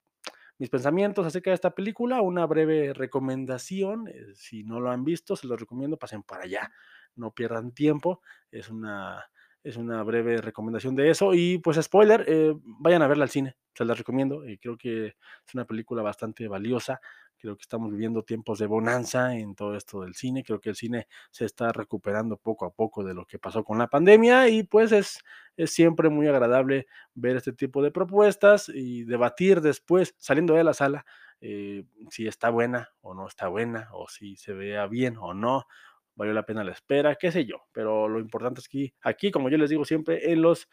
mis 0.57 0.71
pensamientos 0.71 1.27
acerca 1.27 1.51
de 1.51 1.55
esta 1.57 1.75
película, 1.75 2.23
una 2.23 2.47
breve 2.47 2.95
recomendación, 2.95 4.09
eh, 4.09 4.33
si 4.35 4.65
no 4.65 4.81
lo 4.81 4.91
han 4.91 5.05
visto, 5.05 5.37
se 5.37 5.47
los 5.47 5.61
recomiendo, 5.61 5.99
pasen 5.99 6.23
para 6.23 6.45
allá, 6.45 6.73
no 7.15 7.33
pierdan 7.35 7.73
tiempo, 7.73 8.23
es 8.51 8.71
una, 8.71 9.31
es 9.65 9.77
una 9.79 10.03
breve 10.03 10.37
recomendación 10.37 10.95
de 10.95 11.11
eso. 11.11 11.35
Y 11.35 11.59
pues 11.59 11.79
spoiler, 11.83 12.25
eh, 12.29 12.55
vayan 12.63 13.03
a 13.03 13.09
verla 13.09 13.25
al 13.25 13.31
cine, 13.31 13.57
se 13.75 13.85
las 13.85 13.99
recomiendo, 13.99 14.45
eh, 14.45 14.59
creo 14.61 14.77
que 14.77 15.07
es 15.07 15.55
una 15.55 15.65
película 15.65 16.03
bastante 16.03 16.47
valiosa, 16.47 17.01
creo 17.39 17.57
que 17.57 17.63
estamos 17.63 17.91
viviendo 17.91 18.23
tiempos 18.23 18.59
de 18.59 18.67
bonanza 18.67 19.35
en 19.35 19.55
todo 19.55 19.75
esto 19.77 20.03
del 20.03 20.15
cine, 20.15 20.45
creo 20.45 20.61
que 20.61 20.71
el 20.71 20.77
cine 20.77 21.09
se 21.31 21.47
está 21.47 21.73
recuperando 21.73 22.37
poco 22.37 22.67
a 22.67 22.71
poco 22.71 23.03
de 23.05 23.15
lo 23.15 23.27
que 23.27 23.39
pasó 23.39 23.65
con 23.65 23.79
la 23.79 23.89
pandemia 23.89 24.49
y 24.49 24.63
pues 24.63 24.93
es, 24.93 25.21
es 25.57 25.73
siempre 25.73 26.09
muy 26.09 26.29
agradable 26.29 26.87
ver 27.15 27.37
este 27.37 27.53
tipo 27.53 27.83
de 27.83 27.91
propuestas 27.91 28.69
y 28.69 29.05
debatir 29.05 29.61
después, 29.61 30.15
saliendo 30.19 30.55
de 30.55 30.65
la 30.65 30.75
sala, 30.75 31.05
eh, 31.41 31.85
si 32.11 32.27
está 32.27 32.51
buena 32.51 32.91
o 33.01 33.15
no 33.15 33.27
está 33.27 33.49
buena, 33.49 33.89
o 33.93 34.09
si 34.09 34.37
se 34.37 34.53
vea 34.53 34.87
bien 34.87 35.17
o 35.19 35.35
no, 35.35 35.67
valió 36.15 36.33
la 36.33 36.47
pena 36.47 36.65
la 36.65 36.73
espera, 36.73 37.17
qué 37.17 37.33
sé 37.33 37.45
yo, 37.45 37.67
pero 37.73 38.09
lo 38.09 38.21
importante 38.21 38.61
es 38.61 38.69
que 38.69 38.95
aquí, 39.03 39.31
como 39.31 39.49
yo 39.49 39.59
les 39.59 39.71
digo 39.71 39.85
siempre, 39.85 40.33
en 40.33 40.43
los 40.43 40.69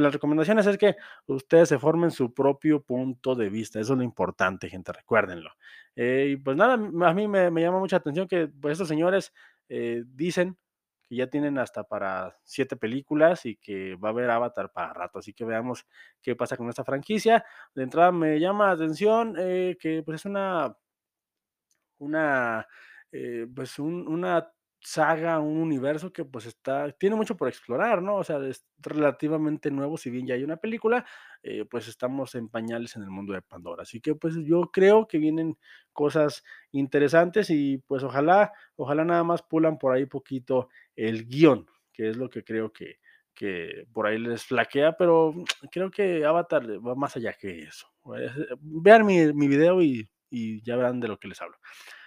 las 0.00 0.12
recomendaciones 0.12 0.66
es 0.66 0.78
que 0.78 0.96
ustedes 1.26 1.68
se 1.68 1.78
formen 1.78 2.10
su 2.10 2.32
propio 2.34 2.82
punto 2.82 3.34
de 3.34 3.48
vista. 3.48 3.80
Eso 3.80 3.92
es 3.92 3.98
lo 3.98 4.04
importante, 4.04 4.68
gente, 4.68 4.92
recuérdenlo. 4.92 5.50
Eh, 5.94 6.30
y 6.32 6.36
pues 6.36 6.56
nada, 6.56 6.74
a 6.74 7.14
mí 7.14 7.28
me, 7.28 7.50
me, 7.50 7.60
llama 7.60 7.78
mucha 7.78 7.96
atención 7.96 8.26
que 8.26 8.48
pues, 8.48 8.72
estos 8.72 8.88
señores 8.88 9.32
eh, 9.68 10.02
dicen 10.06 10.58
que 11.08 11.16
ya 11.16 11.28
tienen 11.28 11.58
hasta 11.58 11.84
para 11.84 12.36
siete 12.44 12.76
películas 12.76 13.46
y 13.46 13.56
que 13.56 13.94
va 13.96 14.08
a 14.08 14.12
haber 14.12 14.30
Avatar 14.30 14.72
para 14.72 14.92
rato. 14.92 15.18
Así 15.18 15.32
que 15.32 15.44
veamos 15.44 15.86
qué 16.22 16.34
pasa 16.34 16.56
con 16.56 16.68
esta 16.68 16.84
franquicia. 16.84 17.44
De 17.74 17.82
entrada 17.84 18.10
me 18.10 18.40
llama 18.40 18.66
la 18.68 18.72
atención 18.72 19.36
eh, 19.38 19.76
que 19.78 20.02
pues 20.02 20.22
es 20.22 20.24
una, 20.26 20.76
una, 21.98 22.66
pues 23.54 23.78
un, 23.78 24.08
una 24.08 24.50
saga, 24.84 25.40
un 25.40 25.56
universo 25.56 26.12
que 26.12 26.24
pues 26.24 26.44
está, 26.46 26.92
tiene 26.92 27.16
mucho 27.16 27.36
por 27.36 27.48
explorar, 27.48 28.02
¿no? 28.02 28.16
O 28.16 28.24
sea, 28.24 28.38
es 28.46 28.66
relativamente 28.78 29.70
nuevo, 29.70 29.96
si 29.96 30.10
bien 30.10 30.26
ya 30.26 30.34
hay 30.34 30.44
una 30.44 30.58
película, 30.58 31.06
eh, 31.42 31.64
pues 31.64 31.88
estamos 31.88 32.34
en 32.34 32.48
pañales 32.50 32.94
en 32.96 33.02
el 33.02 33.10
mundo 33.10 33.32
de 33.32 33.40
Pandora. 33.42 33.82
Así 33.82 34.00
que 34.00 34.14
pues 34.14 34.34
yo 34.44 34.70
creo 34.70 35.08
que 35.08 35.18
vienen 35.18 35.56
cosas 35.92 36.44
interesantes 36.70 37.48
y 37.50 37.78
pues 37.78 38.02
ojalá, 38.02 38.52
ojalá 38.76 39.04
nada 39.04 39.24
más 39.24 39.42
pulan 39.42 39.78
por 39.78 39.94
ahí 39.94 40.04
poquito 40.06 40.68
el 40.96 41.26
guion, 41.26 41.66
que 41.92 42.10
es 42.10 42.16
lo 42.18 42.28
que 42.28 42.44
creo 42.44 42.70
que, 42.72 42.98
que 43.34 43.86
por 43.92 44.06
ahí 44.06 44.18
les 44.18 44.44
flaquea, 44.44 44.96
pero 44.98 45.34
creo 45.72 45.90
que 45.90 46.26
Avatar 46.26 46.64
va 46.86 46.94
más 46.94 47.16
allá 47.16 47.32
que 47.32 47.62
eso. 47.62 47.88
Vean 48.60 49.06
mi, 49.06 49.32
mi 49.32 49.48
video 49.48 49.80
y, 49.80 50.06
y 50.28 50.62
ya 50.62 50.76
verán 50.76 51.00
de 51.00 51.08
lo 51.08 51.18
que 51.18 51.28
les 51.28 51.40
hablo. 51.40 51.56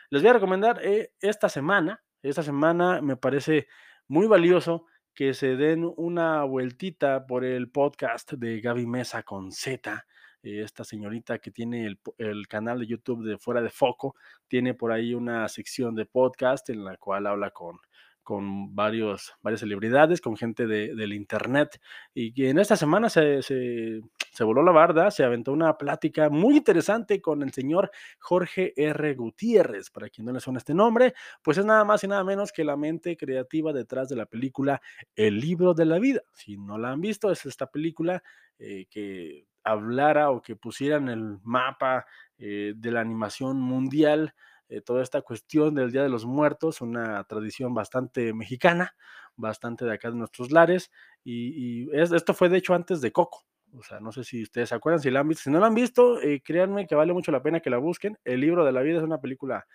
Les 0.10 0.22
voy 0.22 0.30
a 0.30 0.34
recomendar 0.34 0.80
eh, 0.84 1.12
esta 1.20 1.50
semana, 1.50 2.02
esta 2.22 2.44
semana 2.44 3.02
me 3.02 3.18
parece 3.18 3.68
muy 4.08 4.28
valioso 4.28 4.86
que 5.14 5.34
se 5.34 5.56
den 5.56 5.92
una 5.98 6.44
vueltita 6.44 7.26
por 7.26 7.44
el 7.44 7.70
podcast 7.72 8.34
de 8.34 8.62
Gaby 8.62 8.86
Mesa 8.86 9.24
con 9.24 9.52
Z, 9.52 10.06
eh, 10.44 10.62
esta 10.62 10.84
señorita 10.84 11.40
que 11.40 11.52
tiene 11.52 11.88
el, 11.88 12.00
el, 12.20 12.48
canal 12.48 12.80
de 12.80 12.88
YouTube 12.88 13.26
de 13.26 13.38
Fuera 13.38 13.62
de 13.62 13.70
Foco, 13.70 14.16
tiene 14.48 14.74
por 14.74 14.92
ahí 14.92 15.14
una 15.14 15.48
sección 15.48 15.96
de 15.96 16.06
podcast 16.06 16.70
en 16.70 16.86
la 16.86 16.98
cual 16.98 17.28
habla 17.28 17.52
con 17.52 17.80
con 18.28 18.76
varios, 18.76 19.32
varias 19.42 19.62
celebridades, 19.62 20.20
con 20.20 20.36
gente 20.36 20.68
de, 20.68 20.94
del 20.94 21.14
internet, 21.14 21.80
y 22.14 22.46
en 22.48 22.60
esta 22.60 22.76
semana 22.76 23.08
se, 23.08 23.42
se, 23.42 24.02
se, 24.38 24.44
voló 24.44 24.62
la 24.62 24.72
barda, 24.72 25.10
se 25.10 25.24
aventó 25.24 25.52
una 25.52 25.78
plática 25.78 26.30
muy 26.30 26.58
interesante 26.58 27.22
con 27.22 27.42
el 27.42 27.52
señor 27.52 27.90
Jorge 28.20 28.74
R. 28.76 29.16
Gutiérrez, 29.16 29.90
para 29.90 30.10
quien 30.10 30.26
no 30.26 30.34
le 30.34 30.40
suena 30.40 30.60
este 30.60 30.76
nombre, 30.76 31.16
pues 31.42 31.58
es 31.58 31.66
nada 31.66 31.84
más 31.84 32.04
y 32.04 32.08
nada 32.08 32.24
menos 32.24 32.52
que 32.52 32.64
la 32.64 32.78
mente 32.78 33.18
creativa 33.18 33.74
detrás 33.74 34.10
de 34.10 34.16
la 34.16 34.28
película 34.28 34.80
El 35.16 35.40
libro 35.40 35.74
de 35.74 35.86
la 35.86 35.98
vida. 35.98 36.22
Si 36.34 36.56
no 36.56 36.78
la 36.78 36.92
han 36.92 37.02
visto, 37.02 37.32
es 37.32 37.46
esta 37.48 37.66
película 37.66 38.22
eh, 38.60 38.86
que 38.90 39.48
hablara 39.64 40.30
o 40.30 40.42
que 40.42 40.56
pusiera 40.56 40.98
en 40.98 41.10
el 41.10 41.40
mapa 41.44 42.06
eh, 42.38 42.74
de 42.76 42.92
la 42.92 43.02
animación 43.02 43.60
mundial 43.60 44.34
eh, 44.70 44.82
toda 44.82 45.02
esta 45.02 45.22
cuestión 45.22 45.76
del 45.76 45.92
Día 45.92 46.04
de 46.04 46.10
los 46.10 46.26
Muertos, 46.26 46.82
una 46.82 47.24
tradición 47.24 47.74
bastante 47.74 48.34
mexicana, 48.34 48.96
bastante 49.36 49.86
de 49.86 49.94
acá 49.94 50.12
de 50.12 50.18
nuestros 50.18 50.52
lares, 50.52 50.92
y, 51.24 51.86
y 51.86 51.90
es, 51.94 52.12
esto 52.12 52.34
fue 52.34 52.50
de 52.50 52.58
hecho 52.58 52.74
antes 52.74 53.02
de 53.02 53.12
Coco. 53.12 53.46
O 53.74 53.84
sea, 53.84 54.00
no 54.00 54.12
sé 54.12 54.24
si 54.24 54.44
ustedes 54.44 54.70
se 54.70 54.76
acuerdan, 54.76 55.02
si 55.02 55.12
la 55.12 55.20
han 55.20 55.28
visto. 55.28 55.44
Si 55.44 55.50
no 55.50 55.60
la 55.60 55.68
han 55.68 55.76
visto, 55.76 56.22
eh, 56.22 56.42
créanme 56.44 56.88
que 56.88 56.96
vale 56.96 57.14
mucho 57.14 57.32
la 57.32 57.42
pena 57.44 57.60
que 57.60 57.70
la 57.70 57.78
busquen. 57.78 58.18
El 58.24 58.42
libro 58.42 58.66
de 58.66 58.72
la 58.72 58.82
vida 58.82 58.98
es 58.98 59.04
una 59.04 59.20
película 59.20 59.68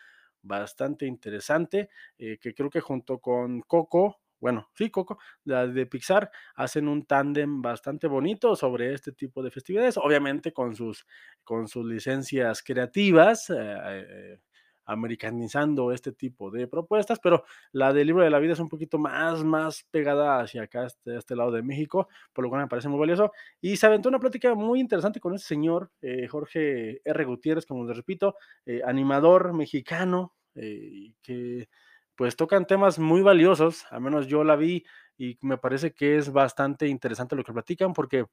bastante 0.43 1.07
interesante, 1.07 1.89
eh, 2.19 2.39
que 2.41 2.55
creo 2.55 2.71
que 2.71 2.81
junto 2.81 3.19
con 3.21 3.61
Coco, 3.63 4.21
bueno, 4.41 4.69
sí, 4.75 4.91
Coco, 4.91 5.19
la 5.45 5.69
de 5.69 5.87
Pixar, 5.87 6.31
hacen 6.57 6.89
un 6.89 7.07
tándem 7.07 7.63
bastante 7.63 8.09
bonito 8.09 8.57
sobre 8.57 8.93
este 8.93 9.13
tipo 9.13 9.41
de 9.43 9.53
festividades, 9.53 9.97
obviamente 9.97 10.53
con 10.53 10.75
sus, 10.75 11.07
con 11.45 11.69
sus 11.69 11.87
licencias 11.87 12.63
creativas. 12.63 13.51
Eh, 13.51 14.41
americanizando 14.85 15.93
este 15.93 16.12
tipo 16.12 16.51
de 16.51 16.67
propuestas, 16.67 17.19
pero 17.21 17.45
la 17.73 17.93
del 17.93 18.09
libro 18.09 18.25
de 18.25 18.31
la 18.31 18.39
vida 18.39 18.55
es 18.55 18.61
un 18.61 18.69
poquito 18.69 18.99
más, 18.99 19.45
más 19.45 19.85
pegada 19.91 20.41
hacia 20.41 20.62
acá, 20.62 20.87
este, 20.87 21.17
este 21.17 21.37
lado 21.37 21.51
de 21.53 21.62
México, 21.62 22.09
por 22.33 22.45
lo 22.45 22.49
cual 22.51 22.62
me 22.62 22.69
parece 22.69 22.89
muy 22.89 22.99
valioso. 22.99 23.33
Y 23.61 23.77
se 23.77 23.87
aventó 23.87 24.09
una 24.09 24.19
plática 24.19 24.55
muy 24.55 24.81
interesante 24.81 25.21
con 25.21 25.35
este 25.35 25.49
señor, 25.49 25.91
eh, 26.01 26.27
Jorge 26.29 27.01
R. 27.05 27.25
Gutiérrez, 27.25 27.67
como 27.67 27.87
les 27.87 27.97
repito, 27.97 28.37
eh, 28.67 28.83
animador 28.85 29.53
mexicano, 29.53 30.35
eh, 30.55 31.15
que 31.23 31.69
pues 32.15 32.37
tocan 32.37 32.67
temas 32.67 32.99
muy 32.99 33.23
valiosos, 33.23 33.87
al 33.91 34.03
menos 34.03 34.27
yo 34.27 34.45
la 34.45 34.55
vi 34.55 34.85
y 35.17 35.39
me 35.41 35.57
parece 35.59 35.93
que 35.95 36.19
es 36.19 36.31
bastante 36.31 36.87
interesante 36.87 37.35
lo 37.37 37.43
que 37.43 37.53
platican, 37.53 37.93
porque 37.93 38.27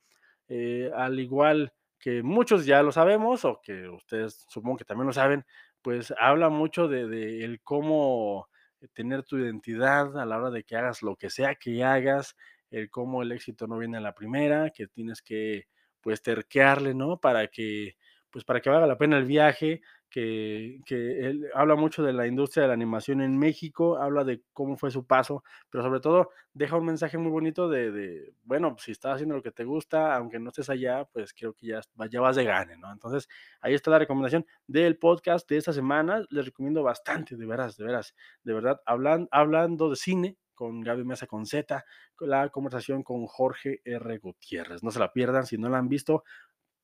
al 0.95 1.19
igual 1.19 1.73
que 1.99 2.23
muchos 2.23 2.65
ya 2.65 2.81
lo 2.81 2.91
sabemos, 2.91 3.45
o 3.45 3.59
que 3.61 3.87
ustedes 3.89 4.45
supongo 4.49 4.77
que 4.77 4.85
también 4.85 5.07
lo 5.07 5.13
saben, 5.13 5.45
pues 5.81 6.13
habla 6.19 6.49
mucho 6.49 6.87
de, 6.87 7.07
de, 7.07 7.43
el 7.43 7.61
cómo 7.61 8.47
tener 8.93 9.23
tu 9.23 9.37
identidad 9.37 10.17
a 10.17 10.25
la 10.25 10.37
hora 10.37 10.51
de 10.51 10.63
que 10.63 10.75
hagas 10.75 11.01
lo 11.03 11.15
que 11.15 11.29
sea 11.29 11.55
que 11.55 11.83
hagas, 11.83 12.35
el 12.71 12.89
cómo 12.89 13.21
el 13.21 13.31
éxito 13.31 13.67
no 13.67 13.77
viene 13.77 13.97
a 13.97 14.01
la 14.01 14.13
primera, 14.15 14.69
que 14.69 14.87
tienes 14.87 15.21
que 15.21 15.67
pues 16.01 16.21
terquearle, 16.21 16.93
¿no? 16.93 17.19
Para 17.19 17.47
que 17.47 17.95
pues 18.29 18.45
para 18.45 18.61
que 18.61 18.69
valga 18.69 18.87
la 18.87 18.97
pena 18.97 19.17
el 19.17 19.25
viaje, 19.25 19.81
que, 20.09 20.81
que, 20.85 21.27
él 21.27 21.47
habla 21.53 21.75
mucho 21.75 22.03
de 22.03 22.13
la 22.13 22.27
industria 22.27 22.63
de 22.63 22.67
la 22.69 22.73
animación 22.73 23.21
en 23.21 23.37
México, 23.37 23.97
habla 23.97 24.23
de 24.23 24.41
cómo 24.53 24.75
fue 24.77 24.91
su 24.91 25.05
paso, 25.05 25.43
pero 25.69 25.83
sobre 25.83 25.99
todo 25.99 26.29
deja 26.53 26.77
un 26.77 26.85
mensaje 26.85 27.17
muy 27.17 27.31
bonito 27.31 27.69
de, 27.69 27.91
de 27.91 28.33
bueno, 28.43 28.75
si 28.79 28.91
estás 28.91 29.15
haciendo 29.15 29.35
lo 29.35 29.43
que 29.43 29.51
te 29.51 29.63
gusta, 29.63 30.15
aunque 30.15 30.39
no 30.39 30.49
estés 30.49 30.69
allá, 30.69 31.05
pues 31.05 31.33
creo 31.33 31.53
que 31.53 31.67
ya, 31.67 31.81
ya 32.09 32.21
vas 32.21 32.35
de 32.35 32.43
gane, 32.43 32.77
¿no? 32.77 32.91
Entonces, 32.91 33.27
ahí 33.61 33.73
está 33.73 33.91
la 33.91 33.99
recomendación 33.99 34.45
del 34.67 34.97
podcast 34.97 35.47
de 35.49 35.57
esta 35.57 35.73
semana, 35.73 36.25
les 36.29 36.45
recomiendo 36.45 36.83
bastante, 36.83 37.35
de 37.35 37.45
veras, 37.45 37.77
de 37.77 37.85
veras, 37.85 38.15
de 38.43 38.53
verdad, 38.53 38.81
hablan, 38.85 39.27
hablando 39.31 39.89
de 39.89 39.95
cine, 39.95 40.37
con 40.59 40.81
Gaby 40.81 41.05
Mesa 41.05 41.25
con 41.25 41.45
Z, 41.45 41.85
la 42.19 42.49
conversación 42.49 43.01
con 43.01 43.25
Jorge 43.27 43.79
R. 43.85 44.17
Gutiérrez. 44.17 44.83
No 44.83 44.91
se 44.91 44.99
la 44.99 45.13
pierdan, 45.13 45.45
si 45.45 45.57
no 45.57 45.69
la 45.69 45.77
han 45.77 45.87
visto, 45.87 46.25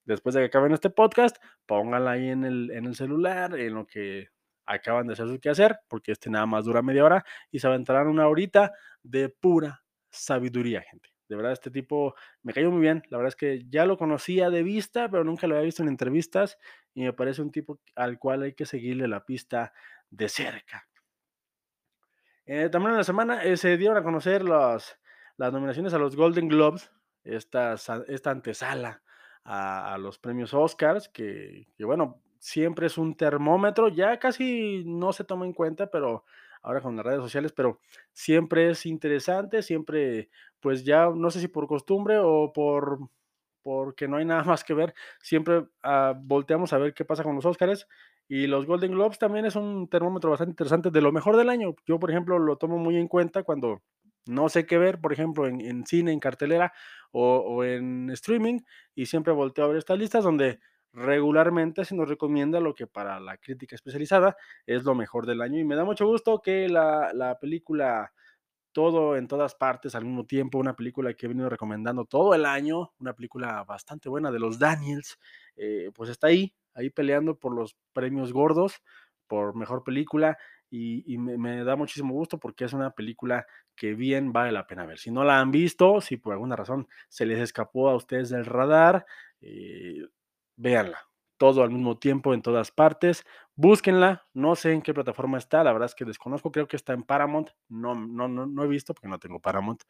después 0.05 0.35
de 0.35 0.41
que 0.41 0.45
acaben 0.45 0.71
este 0.71 0.89
podcast, 0.89 1.37
pónganla 1.65 2.11
ahí 2.11 2.29
en 2.29 2.45
el, 2.45 2.71
en 2.71 2.85
el 2.85 2.95
celular, 2.95 3.57
en 3.59 3.73
lo 3.73 3.85
que 3.85 4.29
acaban 4.65 5.07
de 5.07 5.13
hacer 5.13 5.27
su 5.27 5.39
quehacer, 5.39 5.79
porque 5.87 6.11
este 6.11 6.29
nada 6.29 6.45
más 6.45 6.65
dura 6.65 6.81
media 6.81 7.03
hora 7.03 7.25
y 7.51 7.59
se 7.59 7.67
aventarán 7.67 8.07
una 8.07 8.27
horita 8.27 8.73
de 9.03 9.29
pura 9.29 9.83
sabiduría, 10.09 10.81
gente. 10.81 11.09
De 11.27 11.35
verdad, 11.35 11.53
este 11.53 11.71
tipo 11.71 12.15
me 12.43 12.53
cayó 12.53 12.69
muy 12.71 12.81
bien. 12.81 13.01
La 13.09 13.17
verdad 13.17 13.29
es 13.29 13.35
que 13.35 13.65
ya 13.67 13.85
lo 13.85 13.97
conocía 13.97 14.49
de 14.51 14.61
vista, 14.61 15.09
pero 15.09 15.23
nunca 15.23 15.47
lo 15.47 15.55
había 15.55 15.65
visto 15.65 15.81
en 15.81 15.89
entrevistas 15.89 16.57
y 16.93 17.03
me 17.03 17.13
parece 17.13 17.41
un 17.41 17.51
tipo 17.51 17.79
al 17.95 18.19
cual 18.19 18.43
hay 18.43 18.53
que 18.53 18.65
seguirle 18.65 19.07
la 19.07 19.25
pista 19.25 19.73
de 20.09 20.29
cerca. 20.29 20.87
Eh, 22.45 22.69
también 22.69 22.91
en 22.91 22.97
la 22.97 23.03
semana 23.03 23.43
eh, 23.43 23.57
se 23.57 23.75
dieron 23.75 23.97
a 23.97 24.03
conocer 24.03 24.43
las 24.43 24.97
nominaciones 25.37 25.95
a 25.95 25.97
los 25.97 26.15
Golden 26.15 26.47
Globes, 26.47 26.91
esta, 27.23 27.75
esta 28.07 28.29
antesala 28.29 29.01
a, 29.45 29.97
los 29.99 30.19
premios 30.19 30.53
Oscars, 30.53 31.07
que, 31.09 31.67
que, 31.77 31.85
bueno, 31.85 32.21
siempre 32.39 32.87
es 32.87 32.97
un 32.97 33.15
termómetro, 33.15 33.89
ya 33.89 34.19
casi 34.19 34.83
no 34.85 35.13
se 35.13 35.23
toma 35.23 35.45
en 35.45 35.53
cuenta, 35.53 35.89
pero 35.89 36.25
ahora 36.61 36.81
con 36.81 36.95
las 36.95 37.05
redes 37.05 37.21
sociales, 37.21 37.53
pero 37.53 37.79
siempre 38.11 38.71
es 38.71 38.85
interesante, 38.85 39.61
siempre, 39.61 40.29
pues 40.59 40.83
ya 40.83 41.09
no 41.15 41.29
sé 41.31 41.39
si 41.39 41.47
por 41.47 41.67
costumbre 41.67 42.17
o 42.19 42.51
por 42.53 42.99
porque 43.63 44.07
no 44.07 44.17
hay 44.17 44.25
nada 44.25 44.43
más 44.43 44.63
que 44.63 44.73
ver, 44.73 44.93
siempre 45.21 45.57
uh, 45.59 46.13
volteamos 46.21 46.73
a 46.73 46.77
ver 46.77 46.93
qué 46.93 47.05
pasa 47.05 47.23
con 47.23 47.35
los 47.35 47.45
Oscars 47.45 47.87
y 48.27 48.47
los 48.47 48.65
Golden 48.65 48.91
Globes 48.91 49.19
también 49.19 49.45
es 49.45 49.55
un 49.55 49.87
termómetro 49.87 50.31
bastante 50.31 50.51
interesante 50.51 50.91
de 50.91 51.01
lo 51.01 51.11
mejor 51.11 51.37
del 51.37 51.49
año. 51.49 51.75
Yo, 51.85 51.99
por 51.99 52.09
ejemplo, 52.09 52.39
lo 52.39 52.57
tomo 52.57 52.77
muy 52.77 52.97
en 52.97 53.07
cuenta 53.07 53.43
cuando 53.43 53.81
no 54.27 54.49
sé 54.49 54.65
qué 54.65 54.77
ver, 54.77 54.99
por 54.99 55.13
ejemplo, 55.13 55.47
en, 55.47 55.85
cine, 55.85 56.11
en 56.11 56.19
cartelera 56.19 56.73
o, 57.11 57.37
o, 57.37 57.63
en 57.63 58.09
streaming, 58.11 58.61
y 58.95 59.05
siempre 59.05 59.33
volteo 59.33 59.65
a 59.65 59.67
ver 59.69 59.77
estas 59.77 59.97
listas 59.99 60.23
donde 60.23 60.59
regularmente 60.93 61.83
se 61.85 61.95
nos 61.95 62.07
recomienda 62.07 62.59
lo 62.59 62.73
que 62.73 62.87
para 62.87 63.19
la 63.19 63.37
crítica 63.37 63.75
especializada 63.75 64.37
es 64.65 64.83
lo 64.83 64.95
mejor 64.95 65.25
del 65.25 65.41
año. 65.41 65.59
Y 65.59 65.65
me 65.65 65.75
da 65.75 65.83
mucho 65.83 66.07
gusto 66.07 66.41
que 66.41 66.69
la, 66.69 67.11
la 67.13 67.37
película 67.39 68.11
todo 68.75 69.15
en 69.15 69.29
todas 69.29 69.55
partes 69.55 69.95
al 69.95 70.03
mismo 70.03 70.25
tiempo, 70.25 70.57
una 70.57 70.75
película 70.75 71.13
que 71.13 71.25
he 71.25 71.29
venido 71.29 71.47
recomendando 71.47 72.03
todo 72.03 72.35
el 72.35 72.45
año, 72.45 72.91
una 72.99 73.13
película 73.13 73.63
bastante 73.63 74.09
buena 74.09 74.31
de 74.31 74.39
los 74.39 74.59
Daniels, 74.59 75.17
eh, 75.55 75.91
pues 75.95 76.09
está 76.09 76.27
ahí, 76.27 76.53
ahí 76.73 76.89
peleando 76.89 77.39
por 77.39 77.55
los 77.55 77.77
premios 77.93 78.33
gordos, 78.33 78.81
por 79.27 79.55
mejor 79.55 79.85
película, 79.85 80.37
y, 80.69 81.17
me, 81.17 81.63
da 81.63 81.75
muchísimo 81.75 82.13
gusto 82.13 82.39
porque 82.39 82.65
es 82.65 82.73
una 82.73 82.91
película 82.91 83.45
que 83.75 83.93
bien 83.93 84.33
vale 84.33 84.51
la 84.51 84.67
pena 84.67 84.85
ver. 84.85 84.99
Si 84.99 85.11
no 85.11 85.23
la 85.23 85.39
han 85.39 85.51
visto, 85.51 86.01
si 86.01 86.17
por 86.17 86.33
alguna 86.33 86.55
razón 86.55 86.87
se 87.09 87.25
les 87.25 87.39
escapó 87.39 87.89
a 87.89 87.95
ustedes 87.95 88.29
del 88.29 88.45
radar, 88.45 89.05
eh, 89.41 90.05
véanla. 90.55 90.99
Todo 91.37 91.63
al 91.63 91.71
mismo 91.71 91.97
tiempo 91.97 92.33
en 92.33 92.41
todas 92.41 92.71
partes. 92.71 93.25
Búsquenla. 93.55 94.25
No 94.33 94.55
sé 94.55 94.71
en 94.71 94.81
qué 94.81 94.93
plataforma 94.93 95.37
está. 95.37 95.63
La 95.63 95.73
verdad 95.73 95.87
es 95.87 95.95
que 95.95 96.05
desconozco. 96.05 96.51
Creo 96.51 96.67
que 96.67 96.77
está 96.77 96.93
en 96.93 97.03
Paramount. 97.03 97.49
No, 97.67 97.93
no, 97.93 98.27
no, 98.29 98.45
no 98.45 98.63
he 98.63 98.67
visto 98.67 98.93
porque 98.93 99.09
no 99.09 99.19
tengo 99.19 99.41
Paramount. 99.41 99.83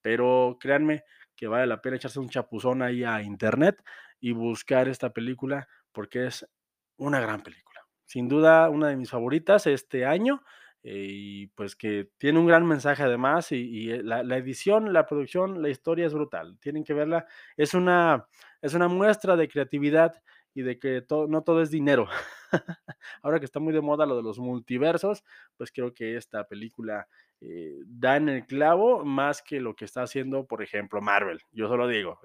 Pero 0.00 0.58
créanme 0.60 1.02
que 1.34 1.48
vale 1.48 1.66
la 1.66 1.80
pena 1.82 1.96
echarse 1.96 2.20
un 2.20 2.28
chapuzón 2.28 2.82
ahí 2.82 3.02
a 3.02 3.22
internet 3.22 3.82
y 4.20 4.32
buscar 4.32 4.88
esta 4.88 5.12
película 5.12 5.68
porque 5.90 6.26
es 6.26 6.48
una 6.96 7.20
gran 7.20 7.42
película 7.42 7.71
sin 8.12 8.28
duda 8.28 8.68
una 8.68 8.88
de 8.88 8.96
mis 8.96 9.08
favoritas 9.08 9.66
este 9.66 10.04
año 10.04 10.42
eh, 10.82 11.06
y 11.08 11.46
pues 11.46 11.74
que 11.74 12.10
tiene 12.18 12.38
un 12.38 12.46
gran 12.46 12.66
mensaje 12.66 13.02
además 13.02 13.50
y, 13.52 13.90
eh, 13.90 14.02
la, 14.02 14.22
la, 14.22 14.36
edición, 14.36 14.92
la 14.92 15.06
producción, 15.06 15.62
la 15.62 15.70
historia 15.70 16.04
es 16.06 16.12
brutal, 16.12 16.58
tienen 16.60 16.84
que 16.84 16.92
verla, 16.92 17.24
es 17.56 17.72
una, 17.72 18.26
es 18.60 18.74
una 18.74 18.88
muestra 18.88 19.34
de 19.34 19.48
creatividad 19.48 20.12
y 20.52 20.60
de 20.60 20.78
que 20.78 21.00
todo, 21.00 21.26
no 21.26 21.40
todo 21.42 21.62
es 21.62 21.70
dinero. 21.70 22.06
Ahora 23.22 23.38
que 23.38 23.46
está 23.46 23.60
muy 23.60 23.72
de 23.72 23.80
moda 23.80 24.04
lo 24.04 24.16
de 24.16 24.22
los 24.22 24.38
multiversos, 24.38 25.24
pues 25.56 25.72
creo 25.72 25.94
que 25.94 26.18
esta 26.18 26.46
película 26.46 27.08
eh, 27.40 27.78
da 27.86 28.16
en 28.16 28.28
el 28.28 28.44
clavo 28.44 29.06
más 29.06 29.40
que 29.40 29.58
lo 29.58 29.74
que 29.74 29.86
está 29.86 30.02
haciendo, 30.02 30.46
por 30.46 30.62
ejemplo, 30.62 31.00
Marvel. 31.00 31.40
Yo 31.50 31.66
solo 31.66 31.88
digo, 31.88 32.20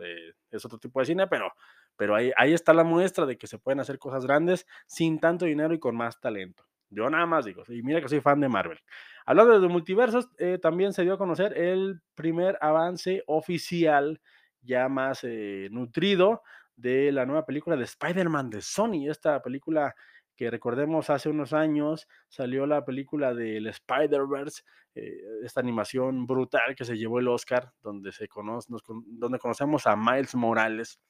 es 0.51 0.65
otro 0.65 0.79
tipo 0.79 1.00
de 1.00 1.06
cine, 1.06 1.27
pero 1.27 1.53
pero 1.98 2.16
ahí, 2.16 2.32
ahí 2.38 2.54
está 2.54 2.74
la 2.74 2.84
muestra 2.84 3.25
de 3.25 3.38
que 3.38 3.48
se 3.48 3.60
pueden 3.60 3.80
hacer 3.80 4.00
cosas 4.00 4.25
grandes 4.25 4.66
sin 4.86 5.20
tanto 5.20 5.46
dinero 5.46 5.74
y 5.74 5.80
con 5.80 5.96
más 5.96 6.20
talento. 6.20 6.63
Yo 6.89 7.10
nada 7.10 7.25
más 7.25 7.46
digo, 7.46 7.63
y 7.68 7.82
mira 7.84 8.01
que 8.01 8.08
soy 8.08 8.22
fan 8.22 8.39
de 8.39 8.48
Marvel. 8.48 8.80
Hablando 9.25 9.60
de 9.60 9.68
multiversos, 9.68 10.30
eh, 10.38 10.58
también 10.58 10.94
se 10.94 11.04
dio 11.04 11.16
a 11.16 11.18
conocer 11.18 11.58
el 11.58 12.01
primer 12.16 12.58
avance 12.62 13.24
oficial, 13.27 14.22
ya 14.62 14.88
más 14.88 15.24
eh, 15.24 15.68
nutrido, 15.72 16.44
de 16.77 17.12
la 17.12 17.25
nueva 17.25 17.46
película 17.46 17.75
de 17.75 17.84
Spider-Man 17.84 18.50
de 18.50 18.62
Sony. 18.62 19.10
Esta 19.10 19.42
película 19.42 19.96
que 20.38 20.50
recordemos 20.50 21.10
hace 21.10 21.30
unos 21.30 21.51
años 21.51 22.08
salió 22.30 22.66
la 22.68 22.86
película 22.86 23.34
del 23.34 23.68
Spider-Verse, 23.68 24.63
eh, 24.96 25.18
esta 25.44 25.60
animación 25.60 26.25
brutal 26.25 26.75
que 26.75 26.86
se 26.86 26.96
llevó 26.96 27.20
el 27.20 27.27
Oscar, 27.27 27.74
donde, 27.82 28.12
se 28.12 28.27
conoce, 28.27 28.72
donde 29.08 29.39
conocemos 29.39 29.88
a 29.88 29.96
Miles 29.96 30.36
Morales, 30.36 31.01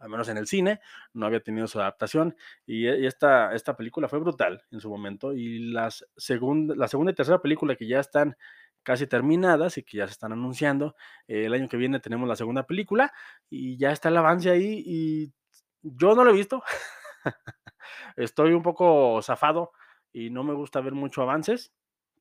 al 0.00 0.08
menos 0.08 0.28
en 0.28 0.38
el 0.38 0.46
cine, 0.46 0.80
no 1.12 1.26
había 1.26 1.40
tenido 1.40 1.66
su 1.66 1.78
adaptación 1.78 2.36
y, 2.66 2.88
esta, 2.88 3.54
esta 3.54 3.76
película 3.76 4.08
fue 4.08 4.18
brutal 4.18 4.62
en 4.70 4.80
su 4.80 4.88
momento 4.88 5.32
y 5.32 5.70
las 5.70 6.06
la 6.16 6.88
segunda 6.88 7.12
y 7.12 7.14
tercera 7.14 7.40
película 7.40 7.76
que 7.76 7.86
ya 7.86 8.00
están 8.00 8.36
casi 8.82 9.06
terminadas 9.06 9.76
y 9.76 9.82
que 9.82 9.98
ya 9.98 10.06
se 10.06 10.12
están 10.12 10.32
anunciando, 10.32 10.96
eh, 11.28 11.44
el 11.44 11.52
año 11.52 11.68
que 11.68 11.76
viene 11.76 12.00
tenemos 12.00 12.26
la 12.26 12.36
segunda 12.36 12.66
película 12.66 13.12
y 13.50 13.76
ya 13.76 13.92
está 13.92 14.08
el 14.08 14.16
avance 14.16 14.50
ahí 14.50 14.82
y 14.84 15.32
yo 15.82 16.14
no 16.14 16.24
lo 16.24 16.30
he 16.30 16.34
visto, 16.34 16.62
estoy 18.16 18.52
un 18.52 18.62
poco 18.62 19.20
zafado 19.22 19.72
y 20.12 20.30
no 20.30 20.44
me 20.44 20.54
gusta 20.54 20.80
ver 20.80 20.94
mucho 20.94 21.22
avances 21.22 21.72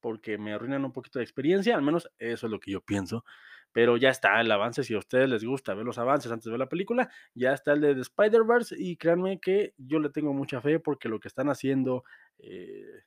porque 0.02 0.38
me 0.38 0.54
arruinan 0.54 0.86
un 0.86 0.92
poquito 0.92 1.20
de 1.20 1.24
experiencia, 1.24 1.76
al 1.76 1.82
menos 1.82 2.10
eso 2.18 2.48
es 2.48 2.52
lo 2.52 2.60
que 2.60 2.72
yo 2.72 2.82
pienso 2.82 3.24
pero 3.72 3.98
ya 3.98 4.10
está 4.10 4.40
el 4.42 4.52
avance, 4.52 4.84
si 4.84 4.94
a 4.94 5.00
ustedes 5.00 5.30
les 5.30 5.44
gusta 5.44 5.74
ver 5.74 5.86
los 5.86 5.98
avances 5.98 6.32
antes 6.32 6.46
de 6.46 6.52
ver 6.52 6.60
la 6.60 6.70
película, 6.70 7.10
ya 7.34 7.54
está 7.54 7.74
el 7.74 7.82
de 7.82 7.96
The 7.96 8.02
Spider-Verse 8.02 8.76
y 8.78 8.98
créanme 8.98 9.40
que 9.40 9.74
yo 9.78 10.00
le 10.00 10.10
tengo 10.10 10.34
mucha 10.34 10.62
fe 10.62 10.80
porque 10.80 11.10
lo 11.10 11.20
que 11.20 11.28
están 11.28 11.50
haciendo 11.50 12.04
eh, 12.40 13.04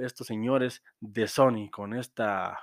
estos 0.00 0.26
señores 0.26 0.82
de 1.00 1.26
Sony 1.26 1.68
con 1.70 1.94
esta 1.94 2.58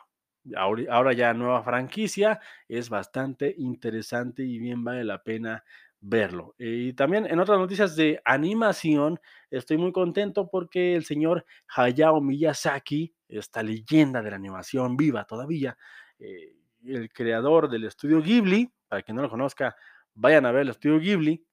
ahora 0.58 1.13
ya 1.13 1.34
nueva 1.34 1.63
franquicia 1.63 2.39
es 2.67 2.89
bastante 2.89 3.53
interesante 3.58 4.43
y 4.43 4.58
bien 4.58 4.84
vale 4.84 5.03
la 5.03 5.22
pena 5.24 5.63
verlo. 6.00 6.55
Y 6.58 6.93
también 6.93 7.27
en 7.27 7.39
otras 7.39 7.60
noticias 7.60 7.96
de 7.96 8.20
animación, 8.25 9.20
estoy 9.51 9.77
muy 9.77 9.91
contento 9.91 10.50
porque 10.50 10.96
el 10.96 11.05
señor 11.05 11.46
Hayao 11.75 12.22
Miyazaki, 12.22 13.13
esta 13.29 13.62
leyenda 13.62 14.22
de 14.22 14.31
la 14.31 14.36
animación 14.38 14.98
viva 14.98 15.25
todavía, 15.25 15.77
eh, 16.20 16.55
el 16.86 17.12
creador 17.12 17.70
del 17.70 17.86
estudio 17.86 18.22
Ghibli, 18.22 18.72
para 18.88 19.02
quien 19.02 19.16
no 19.16 19.22
lo 19.22 19.30
conozca, 19.30 19.76
vayan 20.14 20.46
a 20.46 20.52
ver 20.52 20.64
el 20.64 20.70
estudio 20.70 21.00
Ghibli. 21.00 21.46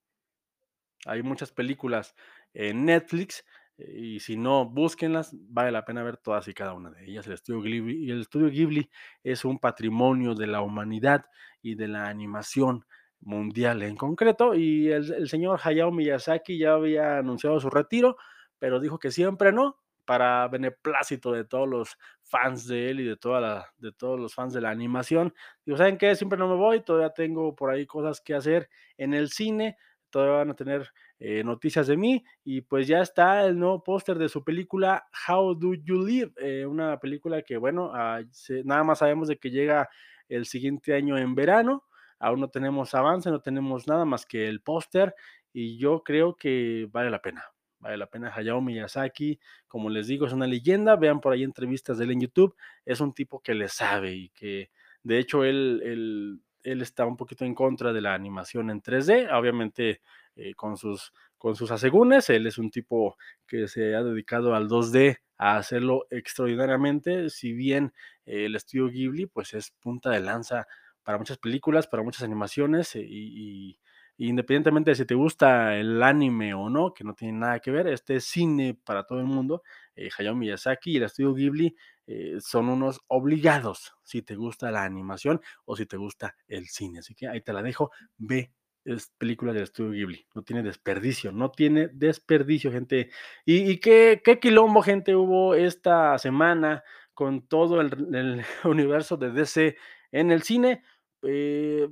Hay 1.06 1.22
muchas 1.22 1.52
películas 1.52 2.14
en 2.52 2.84
Netflix 2.84 3.44
y 3.78 4.18
si 4.18 4.36
no, 4.36 4.68
búsquenlas, 4.68 5.30
vale 5.32 5.70
la 5.70 5.84
pena 5.84 6.02
ver 6.02 6.16
todas 6.16 6.48
y 6.48 6.54
cada 6.54 6.74
una 6.74 6.90
de 6.90 7.04
ellas. 7.04 7.26
El 7.28 7.34
estudio 7.34 7.62
Ghibli, 7.62 8.10
el 8.10 8.20
estudio 8.22 8.50
Ghibli 8.50 8.90
es 9.22 9.44
un 9.44 9.58
patrimonio 9.58 10.34
de 10.34 10.48
la 10.48 10.62
humanidad 10.62 11.24
y 11.62 11.76
de 11.76 11.86
la 11.86 12.08
animación 12.08 12.84
mundial 13.20 13.82
en 13.82 13.96
concreto. 13.96 14.54
Y 14.54 14.88
el 14.90 15.28
señor 15.28 15.60
Hayao 15.62 15.92
Miyazaki 15.92 16.58
ya 16.58 16.72
había 16.72 17.18
anunciado 17.18 17.60
su 17.60 17.70
retiro, 17.70 18.16
pero 18.58 18.80
dijo 18.80 18.98
que 18.98 19.12
siempre 19.12 19.52
no, 19.52 19.78
para 20.08 20.48
beneplácito 20.48 21.32
de 21.32 21.44
todos 21.44 21.68
los 21.68 21.98
fans 22.22 22.66
de 22.66 22.88
él 22.88 23.00
y 23.00 23.04
de, 23.04 23.18
toda 23.18 23.42
la, 23.42 23.66
de 23.76 23.92
todos 23.92 24.18
los 24.18 24.34
fans 24.34 24.54
de 24.54 24.62
la 24.62 24.70
animación. 24.70 25.34
Digo, 25.66 25.76
¿saben 25.76 25.98
qué? 25.98 26.16
Siempre 26.16 26.38
no 26.38 26.48
me 26.48 26.56
voy, 26.56 26.80
todavía 26.80 27.10
tengo 27.10 27.54
por 27.54 27.68
ahí 27.68 27.84
cosas 27.84 28.22
que 28.22 28.34
hacer 28.34 28.70
en 28.96 29.12
el 29.12 29.28
cine, 29.28 29.76
todavía 30.08 30.38
van 30.38 30.50
a 30.50 30.56
tener 30.56 30.90
eh, 31.18 31.44
noticias 31.44 31.86
de 31.88 31.98
mí 31.98 32.24
y 32.42 32.62
pues 32.62 32.88
ya 32.88 33.02
está 33.02 33.44
el 33.44 33.58
nuevo 33.58 33.84
póster 33.84 34.16
de 34.16 34.30
su 34.30 34.42
película 34.42 35.06
How 35.28 35.54
Do 35.54 35.74
You 35.74 36.02
Live, 36.02 36.32
eh, 36.38 36.64
una 36.64 36.98
película 36.98 37.42
que 37.42 37.58
bueno, 37.58 37.92
ah, 37.94 38.22
nada 38.64 38.84
más 38.84 39.00
sabemos 39.00 39.28
de 39.28 39.36
que 39.36 39.50
llega 39.50 39.90
el 40.30 40.46
siguiente 40.46 40.94
año 40.94 41.18
en 41.18 41.34
verano, 41.34 41.84
aún 42.18 42.40
no 42.40 42.48
tenemos 42.48 42.94
avance, 42.94 43.28
no 43.28 43.42
tenemos 43.42 43.86
nada 43.86 44.06
más 44.06 44.24
que 44.24 44.48
el 44.48 44.62
póster 44.62 45.14
y 45.52 45.76
yo 45.76 46.02
creo 46.02 46.34
que 46.34 46.88
vale 46.90 47.10
la 47.10 47.20
pena, 47.20 47.44
vale 47.80 47.96
la 47.96 48.06
pena. 48.06 48.32
Hayao 48.34 48.60
Miyazaki, 48.60 49.38
como 49.66 49.90
les 49.90 50.06
digo, 50.06 50.26
es 50.26 50.32
una 50.32 50.46
leyenda. 50.46 50.96
Vean 50.96 51.20
por 51.20 51.32
ahí 51.32 51.42
entrevistas 51.44 51.98
de 51.98 52.04
él 52.04 52.12
en 52.12 52.20
YouTube. 52.22 52.56
Es 52.84 53.00
un 53.00 53.12
tipo 53.12 53.40
que 53.40 53.54
le 53.54 53.68
sabe 53.68 54.14
y 54.14 54.28
que, 54.30 54.70
de 55.02 55.18
hecho, 55.18 55.44
él, 55.44 55.80
él, 55.84 56.40
él 56.62 56.82
está 56.82 57.06
un 57.06 57.16
poquito 57.16 57.44
en 57.44 57.54
contra 57.54 57.92
de 57.92 58.00
la 58.00 58.14
animación 58.14 58.70
en 58.70 58.82
3D. 58.82 59.32
Obviamente, 59.32 60.00
eh, 60.40 60.54
con, 60.54 60.76
sus, 60.76 61.12
con 61.36 61.56
sus 61.56 61.72
asegúnes. 61.72 62.30
Él 62.30 62.46
es 62.46 62.58
un 62.58 62.70
tipo 62.70 63.16
que 63.46 63.66
se 63.66 63.96
ha 63.96 64.04
dedicado 64.04 64.54
al 64.54 64.68
2D 64.68 65.18
a 65.36 65.56
hacerlo 65.56 66.06
extraordinariamente. 66.10 67.28
Si 67.28 67.52
bien 67.52 67.92
el 68.24 68.54
estudio 68.54 68.86
Ghibli, 68.88 69.26
pues 69.26 69.52
es 69.54 69.72
punta 69.80 70.10
de 70.10 70.20
lanza 70.20 70.68
para 71.02 71.18
muchas 71.18 71.38
películas, 71.38 71.88
para 71.88 72.04
muchas 72.04 72.22
animaciones 72.22 72.94
eh, 72.94 73.04
y 73.04 73.80
independientemente 74.18 74.90
de 74.90 74.94
si 74.96 75.04
te 75.04 75.14
gusta 75.14 75.76
el 75.76 76.02
anime 76.02 76.54
o 76.54 76.68
no, 76.68 76.92
que 76.92 77.04
no 77.04 77.14
tiene 77.14 77.38
nada 77.38 77.60
que 77.60 77.70
ver, 77.70 77.86
este 77.86 78.20
cine 78.20 78.78
para 78.84 79.04
todo 79.04 79.20
el 79.20 79.26
mundo, 79.26 79.62
eh, 79.94 80.08
Hayao 80.18 80.34
Miyazaki 80.34 80.92
y 80.92 80.96
el 80.96 81.04
estudio 81.04 81.34
Ghibli 81.34 81.76
eh, 82.06 82.36
son 82.40 82.68
unos 82.68 83.00
obligados 83.08 83.94
si 84.02 84.22
te 84.22 84.34
gusta 84.34 84.70
la 84.70 84.84
animación 84.84 85.40
o 85.64 85.76
si 85.76 85.86
te 85.86 85.96
gusta 85.96 86.36
el 86.48 86.66
cine. 86.68 86.98
Así 87.00 87.14
que 87.14 87.28
ahí 87.28 87.42
te 87.42 87.52
la 87.52 87.62
dejo, 87.62 87.90
ve 88.16 88.52
es 88.84 89.12
película 89.18 89.52
del 89.52 89.64
estudio 89.64 89.90
Ghibli, 89.90 90.26
no 90.34 90.42
tiene 90.42 90.62
desperdicio, 90.62 91.30
no 91.32 91.50
tiene 91.50 91.88
desperdicio, 91.88 92.72
gente. 92.72 93.10
¿Y, 93.44 93.78
qué, 93.78 94.22
qué, 94.24 94.40
quilombo, 94.40 94.82
gente, 94.82 95.14
hubo 95.14 95.54
esta 95.54 96.18
semana 96.18 96.82
con 97.12 97.46
todo 97.46 97.80
el, 97.80 98.44
universo 98.64 99.16
de 99.16 99.30
DC 99.30 99.76
en 100.10 100.30
el 100.30 100.42
cine? 100.42 100.82
Eh, 101.22 101.88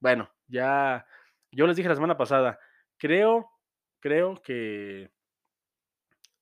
bueno, 0.00 0.30
ya 0.48 1.06
yo 1.52 1.66
les 1.66 1.76
dije 1.76 1.88
la 1.88 1.94
semana 1.94 2.16
pasada, 2.16 2.58
creo, 2.98 3.50
creo 4.00 4.40
que 4.42 5.10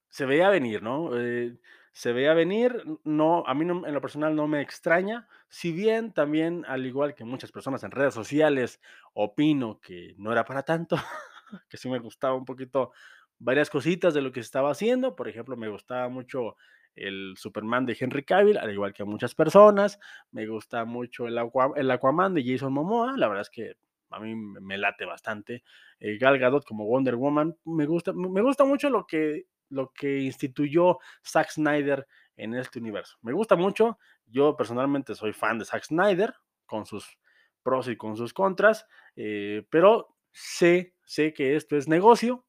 se 0.08 0.26
veía 0.26 0.48
venir, 0.48 0.82
¿no? 0.82 1.18
Eh, 1.18 1.58
se 1.92 2.12
veía 2.12 2.34
venir, 2.34 2.84
no, 3.04 3.44
a 3.46 3.54
mí 3.54 3.62
en 3.62 3.94
lo 3.94 4.00
personal 4.00 4.34
no 4.36 4.46
me 4.46 4.60
extraña, 4.60 5.28
si 5.48 5.72
bien 5.72 6.12
también, 6.12 6.64
al 6.68 6.86
igual 6.86 7.14
que 7.14 7.24
muchas 7.24 7.50
personas 7.50 7.82
en 7.82 7.90
redes 7.90 8.14
sociales, 8.14 8.80
opino 9.12 9.80
que 9.80 10.14
no 10.16 10.30
era 10.32 10.44
para 10.44 10.62
tanto, 10.62 10.96
que 11.68 11.76
sí 11.76 11.88
me 11.88 11.98
gustaba 11.98 12.34
un 12.34 12.44
poquito 12.44 12.92
varias 13.38 13.70
cositas 13.70 14.14
de 14.14 14.22
lo 14.22 14.30
que 14.32 14.40
estaba 14.40 14.70
haciendo, 14.70 15.16
por 15.16 15.28
ejemplo, 15.28 15.56
me 15.56 15.68
gustaba 15.68 16.08
mucho 16.08 16.56
el 16.94 17.34
Superman 17.36 17.86
de 17.86 17.96
Henry 17.98 18.24
Cavill, 18.24 18.58
al 18.58 18.72
igual 18.72 18.92
que 18.92 19.02
a 19.02 19.06
muchas 19.06 19.34
personas, 19.34 19.98
me 20.30 20.46
gusta 20.46 20.84
mucho 20.84 21.26
el 21.26 21.38
Aquaman 21.38 22.34
de 22.34 22.44
Jason 22.44 22.72
Momoa, 22.72 23.16
la 23.16 23.28
verdad 23.28 23.42
es 23.42 23.50
que 23.50 23.76
a 24.10 24.20
mí 24.20 24.34
me 24.34 24.78
late 24.78 25.04
bastante. 25.04 25.62
Eh, 25.98 26.18
Gal 26.18 26.38
Gadot 26.38 26.64
como 26.64 26.86
Wonder 26.86 27.16
Woman, 27.16 27.56
me 27.64 27.86
gusta, 27.86 28.12
me 28.12 28.42
gusta 28.42 28.64
mucho 28.64 28.90
lo 28.90 29.06
que, 29.06 29.46
lo 29.68 29.92
que 29.92 30.18
instituyó 30.20 30.98
Zack 31.24 31.50
Snyder 31.50 32.06
en 32.36 32.54
este 32.54 32.78
universo. 32.78 33.18
Me 33.22 33.32
gusta 33.32 33.56
mucho, 33.56 33.98
yo 34.26 34.56
personalmente 34.56 35.14
soy 35.14 35.32
fan 35.32 35.58
de 35.58 35.64
Zack 35.64 35.84
Snyder, 35.84 36.34
con 36.66 36.86
sus 36.86 37.18
pros 37.62 37.88
y 37.88 37.96
con 37.96 38.16
sus 38.16 38.32
contras, 38.32 38.86
eh, 39.16 39.66
pero 39.70 40.16
sé, 40.32 40.94
sé 41.04 41.32
que 41.32 41.56
esto 41.56 41.76
es 41.76 41.88
negocio, 41.88 42.46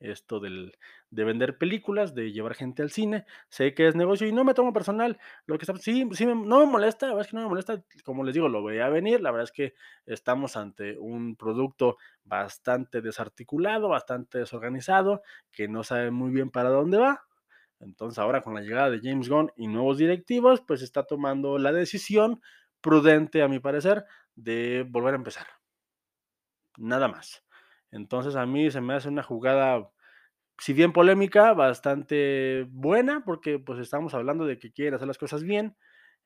esto 0.00 0.40
del, 0.40 0.76
de 1.10 1.24
vender 1.24 1.58
películas, 1.58 2.14
de 2.14 2.32
llevar 2.32 2.54
gente 2.54 2.82
al 2.82 2.90
cine, 2.90 3.24
sé 3.48 3.74
que 3.74 3.88
es 3.88 3.96
negocio 3.96 4.26
y 4.26 4.32
no 4.32 4.44
me 4.44 4.54
tomo 4.54 4.72
personal, 4.72 5.18
lo 5.46 5.56
que 5.58 5.64
está, 5.64 5.76
sí, 5.76 6.06
sí, 6.12 6.26
no 6.26 6.60
me 6.60 6.66
molesta, 6.66 7.06
la 7.06 7.14
verdad 7.14 7.26
es 7.26 7.30
que 7.30 7.36
no 7.36 7.42
me 7.42 7.48
molesta, 7.48 7.82
como 8.04 8.24
les 8.24 8.34
digo, 8.34 8.48
lo 8.48 8.60
voy 8.60 8.78
a 8.78 8.88
venir, 8.88 9.20
la 9.20 9.30
verdad 9.30 9.44
es 9.44 9.52
que 9.52 9.74
estamos 10.06 10.56
ante 10.56 10.98
un 10.98 11.36
producto 11.36 11.96
bastante 12.24 13.00
desarticulado, 13.00 13.88
bastante 13.88 14.38
desorganizado, 14.38 15.22
que 15.50 15.68
no 15.68 15.82
sabe 15.82 16.10
muy 16.10 16.30
bien 16.30 16.50
para 16.50 16.68
dónde 16.68 16.98
va, 16.98 17.24
entonces 17.80 18.18
ahora 18.18 18.42
con 18.42 18.54
la 18.54 18.60
llegada 18.60 18.90
de 18.90 19.00
James 19.02 19.28
Gunn 19.28 19.52
y 19.56 19.68
nuevos 19.68 19.98
directivos, 19.98 20.60
pues 20.60 20.82
está 20.82 21.04
tomando 21.04 21.58
la 21.58 21.72
decisión 21.72 22.40
prudente, 22.80 23.42
a 23.42 23.48
mi 23.48 23.60
parecer, 23.60 24.04
de 24.34 24.86
volver 24.88 25.14
a 25.14 25.16
empezar. 25.16 25.46
Nada 26.76 27.08
más. 27.08 27.44
Entonces 27.90 28.36
a 28.36 28.46
mí 28.46 28.70
se 28.70 28.80
me 28.80 28.94
hace 28.94 29.08
una 29.08 29.22
jugada, 29.22 29.90
si 30.58 30.72
bien 30.72 30.92
polémica, 30.92 31.52
bastante 31.54 32.66
buena, 32.70 33.24
porque 33.24 33.58
pues 33.58 33.78
estamos 33.78 34.14
hablando 34.14 34.44
de 34.44 34.58
que 34.58 34.72
quieren 34.72 34.94
hacer 34.94 35.06
las 35.06 35.18
cosas 35.18 35.42
bien, 35.44 35.76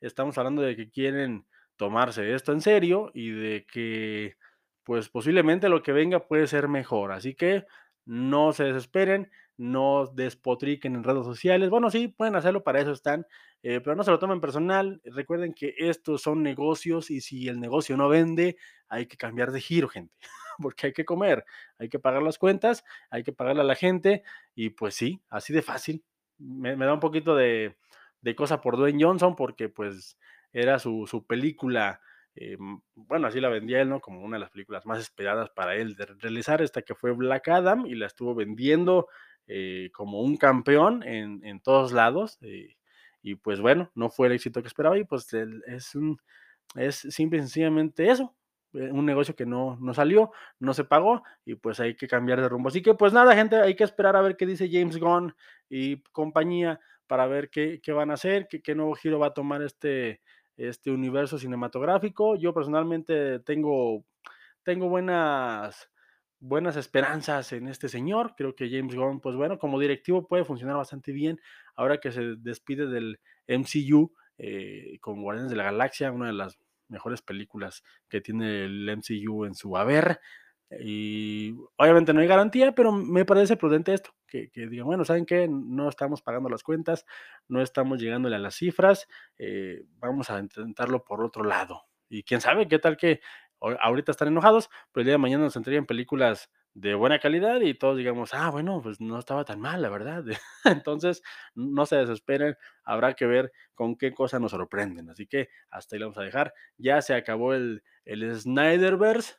estamos 0.01 0.39
hablando 0.39 0.63
de 0.63 0.77
que 0.77 0.91
quieren 0.91 1.47
tomarse 1.77 2.35
esto 2.35 2.53
en 2.53 2.61
serio 2.61 3.11
y 3.15 3.31
de 3.31 3.67
que 3.67 4.37
pues 4.85 5.09
posiblemente 5.09 5.69
lo 5.69 5.83
que 5.83 5.93
venga 5.93 6.27
puede 6.27 6.47
ser 6.47 6.69
mejor. 6.69 7.13
Así 7.13 7.35
que 7.35 7.65
no 8.05 8.53
se 8.53 8.65
desesperen, 8.65 9.31
no 9.57 10.07
despotriquen 10.07 10.97
en 10.97 11.05
redes 11.05 11.25
sociales. 11.25 11.71
Bueno, 11.71 11.91
sí, 11.91 12.09
pueden 12.09 12.35
hacerlo, 12.35 12.65
para 12.65 12.81
eso 12.81 12.93
están, 12.93 13.27
eh, 13.63 13.81
pero 13.81 13.95
no 13.95 14.03
se 14.03 14.11
lo 14.11 14.19
tomen 14.19 14.41
personal. 14.41 15.01
Recuerden 15.05 15.55
que 15.55 15.75
estos 15.79 16.23
son 16.23 16.43
negocios 16.43 17.11
y 17.11 17.21
si 17.21 17.49
el 17.49 17.61
negocio 17.61 17.97
no 17.97 18.09
vende, 18.09 18.57
hay 18.89 19.07
que 19.07 19.17
cambiar 19.17 19.53
de 19.53 19.61
giro, 19.61 19.89
gente. 19.89 20.15
porque 20.63 20.89
hay 20.89 20.93
que 20.93 21.05
comer, 21.05 21.45
hay 21.79 21.89
que 21.89 21.99
pagar 21.99 22.23
las 22.23 22.39
cuentas, 22.39 22.85
hay 23.11 23.23
que 23.23 23.33
pagarle 23.33 23.63
a 23.63 23.65
la 23.65 23.75
gente 23.75 24.23
y 24.55 24.71
pues 24.71 24.95
sí, 24.95 25.21
así 25.29 25.53
de 25.53 25.63
fácil. 25.63 26.05
Me, 26.39 26.77
da 26.77 26.95
un 26.95 27.01
poquito 27.01 27.37
de, 27.37 27.77
cosa 28.37 28.61
por 28.61 28.77
Dwayne 28.77 29.03
Johnson 29.03 29.37
porque 29.37 29.69
pues 29.69 30.19
era 30.53 30.79
su, 30.79 31.25
película, 31.29 32.01
eh, 32.35 32.57
bueno, 32.95 33.29
así 33.29 33.41
la 33.41 33.49
vendía 33.49 33.81
él, 33.81 33.89
¿no? 33.89 34.01
Como 34.01 34.23
una 34.23 34.37
de 34.37 34.41
las 34.41 34.51
películas 34.51 34.85
más 34.87 34.99
esperadas 34.99 35.51
para 35.51 35.77
él 35.77 35.95
de 35.95 36.07
realizar, 36.07 36.61
esta 36.63 36.83
que 36.83 36.95
fue 36.95 37.13
Black 37.13 37.49
Adam 37.49 37.87
y 37.87 37.95
la 37.95 38.07
estuvo 38.07 38.35
vendiendo 38.35 39.09
eh, 39.47 39.91
como 39.93 40.21
un 40.21 40.37
campeón 40.37 41.03
en, 41.05 41.61
todos 41.61 41.93
lados. 41.93 42.39
Eh, 42.43 42.77
y 43.23 43.37
pues 43.37 43.61
bueno, 43.61 43.91
no 43.95 44.11
fue 44.11 44.27
el 44.27 44.33
éxito 44.35 44.63
que 44.63 44.69
esperaba 44.69 44.99
y 44.99 45.05
pues 45.05 45.33
es 45.33 45.95
un, 45.95 46.19
es 46.75 46.97
simple 46.97 47.39
y 47.39 47.43
sencillamente 47.43 48.11
eso, 48.11 48.35
un 48.73 49.05
negocio 49.05 49.35
que 49.37 49.47
no, 49.47 49.77
no 49.81 49.95
salió, 49.95 50.31
no 50.59 50.75
se 50.75 50.85
pagó 50.85 51.23
y 51.45 51.57
pues 51.57 51.81
hay 51.81 51.97
que 51.97 52.09
cambiar 52.09 52.41
de 52.41 52.49
rumbo. 52.49 52.69
Así 52.69 52.83
que 52.83 52.95
pues 52.95 53.13
nada, 53.13 53.35
gente, 53.35 53.57
hay 53.57 53.77
que 53.77 53.85
esperar 53.85 54.17
a 54.17 54.23
ver 54.23 54.37
qué 54.37 54.47
dice 54.47 54.69
James 54.71 54.99
Gunn 54.99 55.35
y 55.69 56.03
compañía 56.13 56.81
para 57.07 57.27
ver 57.27 57.51
qué, 57.51 57.81
qué 57.83 57.93
van 57.93 58.11
a 58.11 58.15
hacer, 58.15 58.47
qué, 58.49 58.63
qué, 58.63 58.75
nuevo 58.75 58.95
giro 58.95 59.19
va 59.19 59.29
a 59.29 59.35
tomar 59.35 59.63
este, 59.63 60.21
este 60.57 60.91
universo 60.91 61.39
cinematográfico. 61.39 62.37
Yo 62.37 62.55
personalmente 62.55 63.41
tengo, 63.41 64.05
tengo 64.63 64.89
buenas, 64.89 65.91
buenas 66.39 66.77
esperanzas 66.77 67.53
en 67.53 67.69
este 67.69 67.89
señor. 67.89 68.35
Creo 68.37 68.55
que 68.55 68.71
James 68.71 68.95
Gunn, 68.95 69.21
pues 69.21 69.37
bueno, 69.37 69.59
como 69.59 69.79
directivo 69.79 70.27
puede 70.27 70.45
funcionar 70.45 70.77
bastante 70.77 71.13
bien 71.13 71.39
ahora 71.75 71.99
que 71.99 72.13
se 72.13 72.37
despide 72.39 72.87
del 72.87 73.21
MCU 73.47 74.13
eh, 74.39 74.99
con 75.01 75.23
Guardianes 75.23 75.51
de 75.51 75.57
la 75.57 75.65
Galaxia, 75.65 76.13
una 76.13 76.29
de 76.29 76.33
las 76.33 76.59
mejores 76.93 77.23
películas 77.23 77.83
que 78.09 78.21
tiene 78.21 78.67
el 78.67 78.89
MCU 78.97 79.47
en 79.47 79.55
su 79.55 79.77
haber. 79.77 80.21
Y 80.81 81.55
obviamente 81.77 82.15
no 82.15 82.21
hay 82.21 82.27
garantía, 82.27 82.73
pero 82.73 82.93
me 82.93 83.25
parece 83.25 83.57
prudente 83.57 83.93
esto, 83.93 84.15
que, 84.27 84.49
digan, 84.55 84.87
bueno, 84.87 85.05
¿saben 85.05 85.27
qué? 85.27 85.47
No 85.49 85.89
estamos 85.89 86.23
pagando 86.23 86.49
las 86.49 86.63
cuentas, 86.63 87.05
no 87.49 87.61
estamos 87.61 88.01
llegándole 88.01 88.37
a 88.37 88.39
las 88.39 88.55
cifras, 88.55 89.07
eh, 89.37 89.85
vamos 89.99 90.31
a 90.31 90.39
intentarlo 90.39 91.05
por 91.05 91.23
otro 91.23 91.45
lado. 91.45 91.83
Y 92.09 92.23
quién 92.23 92.41
sabe, 92.41 92.69
qué 92.69 92.79
tal 92.79 92.97
que 92.97 93.21
ahorita 93.61 94.13
están 94.13 94.29
enojados, 94.29 94.71
pero 94.93 95.03
el 95.03 95.07
día 95.07 95.15
de 95.15 95.19
mañana 95.19 95.45
nos 95.45 95.57
entregan 95.57 95.87
películas 95.87 96.51
de 96.75 96.95
buena 96.95 97.19
calidad 97.19 97.61
y 97.61 97.75
todos 97.75 97.97
digamos, 97.97 98.33
ah, 98.35 98.51
bueno, 98.51 98.81
pues 98.83 99.01
no 99.01 99.19
estaba 99.19 99.45
tan 99.45 99.61
mal, 99.61 99.83
la 99.83 99.91
verdad. 99.91 100.25
Entonces, 100.65 101.23
no 101.55 101.87
se 101.87 101.97
desesperen, 101.97 102.57
habrá 102.85 103.15
que 103.15 103.27
ver 103.27 103.53
con 103.75 103.97
qué 103.97 104.13
cosas 104.13 104.41
nos 104.41 104.53
sorprenden. 104.53 105.11
Así 105.11 105.27
que 105.27 105.49
hasta 105.71 105.97
ahí 105.97 106.01
lo 106.01 106.07
vamos 106.07 106.19
a 106.19 106.23
dejar. 106.23 106.55
Ya 106.79 107.03
se 107.03 107.15
acabó 107.15 107.55
el, 107.55 107.83
el 108.05 108.35
Snyderverse 108.39 109.35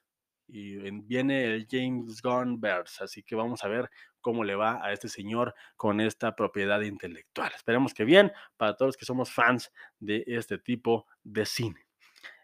y 0.48 0.78
viene 1.02 1.46
el 1.46 1.67
James 1.69 2.22
Gunn 2.22 2.60
verse, 2.60 3.04
así 3.04 3.24
que 3.24 3.36
vamos 3.36 3.63
a 3.63 3.67
ver 3.67 3.89
cómo 4.22 4.43
le 4.43 4.56
va 4.56 4.86
a 4.86 4.91
este 4.91 5.10
señor 5.10 5.56
con 5.76 6.00
esta 6.02 6.36
propiedad 6.36 6.82
intelectual. 6.82 7.52
Esperemos 7.56 7.93
que 7.93 8.06
bien 8.06 8.32
para 8.58 8.76
todos 8.76 8.89
los 8.89 8.98
que 8.98 9.06
somos 9.06 9.32
fans 9.32 9.72
de 10.00 10.24
este 10.28 10.58
tipo 10.58 11.08
de 11.24 11.46
cine. 11.46 11.88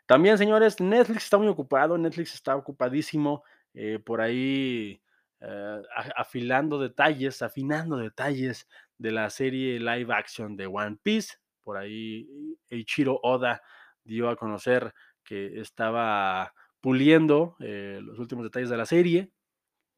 También, 0.06 0.40
señores, 0.40 0.80
Netflix 0.80 1.26
está 1.26 1.38
muy 1.38 1.48
ocupado, 1.48 1.98
Netflix 1.98 2.34
está 2.34 2.56
ocupadísimo 2.56 3.44
eh, 3.74 4.00
por 4.04 4.22
ahí 4.22 5.02
eh, 5.42 5.82
afilando 6.16 6.80
detalles, 6.80 7.42
afinando 7.42 7.98
detalles 7.98 8.68
de 8.98 9.12
la 9.12 9.30
serie 9.30 9.80
live 9.80 10.14
action 10.14 10.56
de 10.56 10.68
One 10.68 10.98
Piece. 11.02 11.36
Por 11.64 11.78
ahí 11.78 12.28
Eiichiro 12.70 13.20
Oda 13.24 13.62
dio 14.04 14.30
a 14.30 14.36
conocer 14.36 14.94
que 15.24 15.60
estaba 15.60 16.54
puliendo 16.82 17.56
eh, 17.60 18.00
los 18.02 18.18
últimos 18.20 18.44
detalles 18.44 18.70
de 18.70 18.78
la 18.78 18.86
serie, 18.86 19.32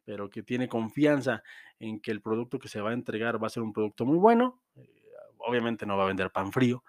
pero 0.04 0.30
que 0.30 0.44
tiene 0.44 0.68
confianza 0.68 1.44
en 1.80 2.00
que 2.02 2.12
el 2.12 2.22
producto 2.22 2.60
que 2.60 2.68
se 2.68 2.82
va 2.82 2.90
a 2.90 2.94
entregar 2.94 3.42
va 3.42 3.48
a 3.48 3.52
ser 3.52 3.64
un 3.64 3.74
producto 3.74 4.06
muy 4.06 4.18
bueno. 4.18 4.62
obviamente 5.38 5.86
no 5.86 5.98
va 5.98 6.04
a 6.04 6.08
vender 6.08 6.32
pan 6.32 6.52
frío, 6.52 6.84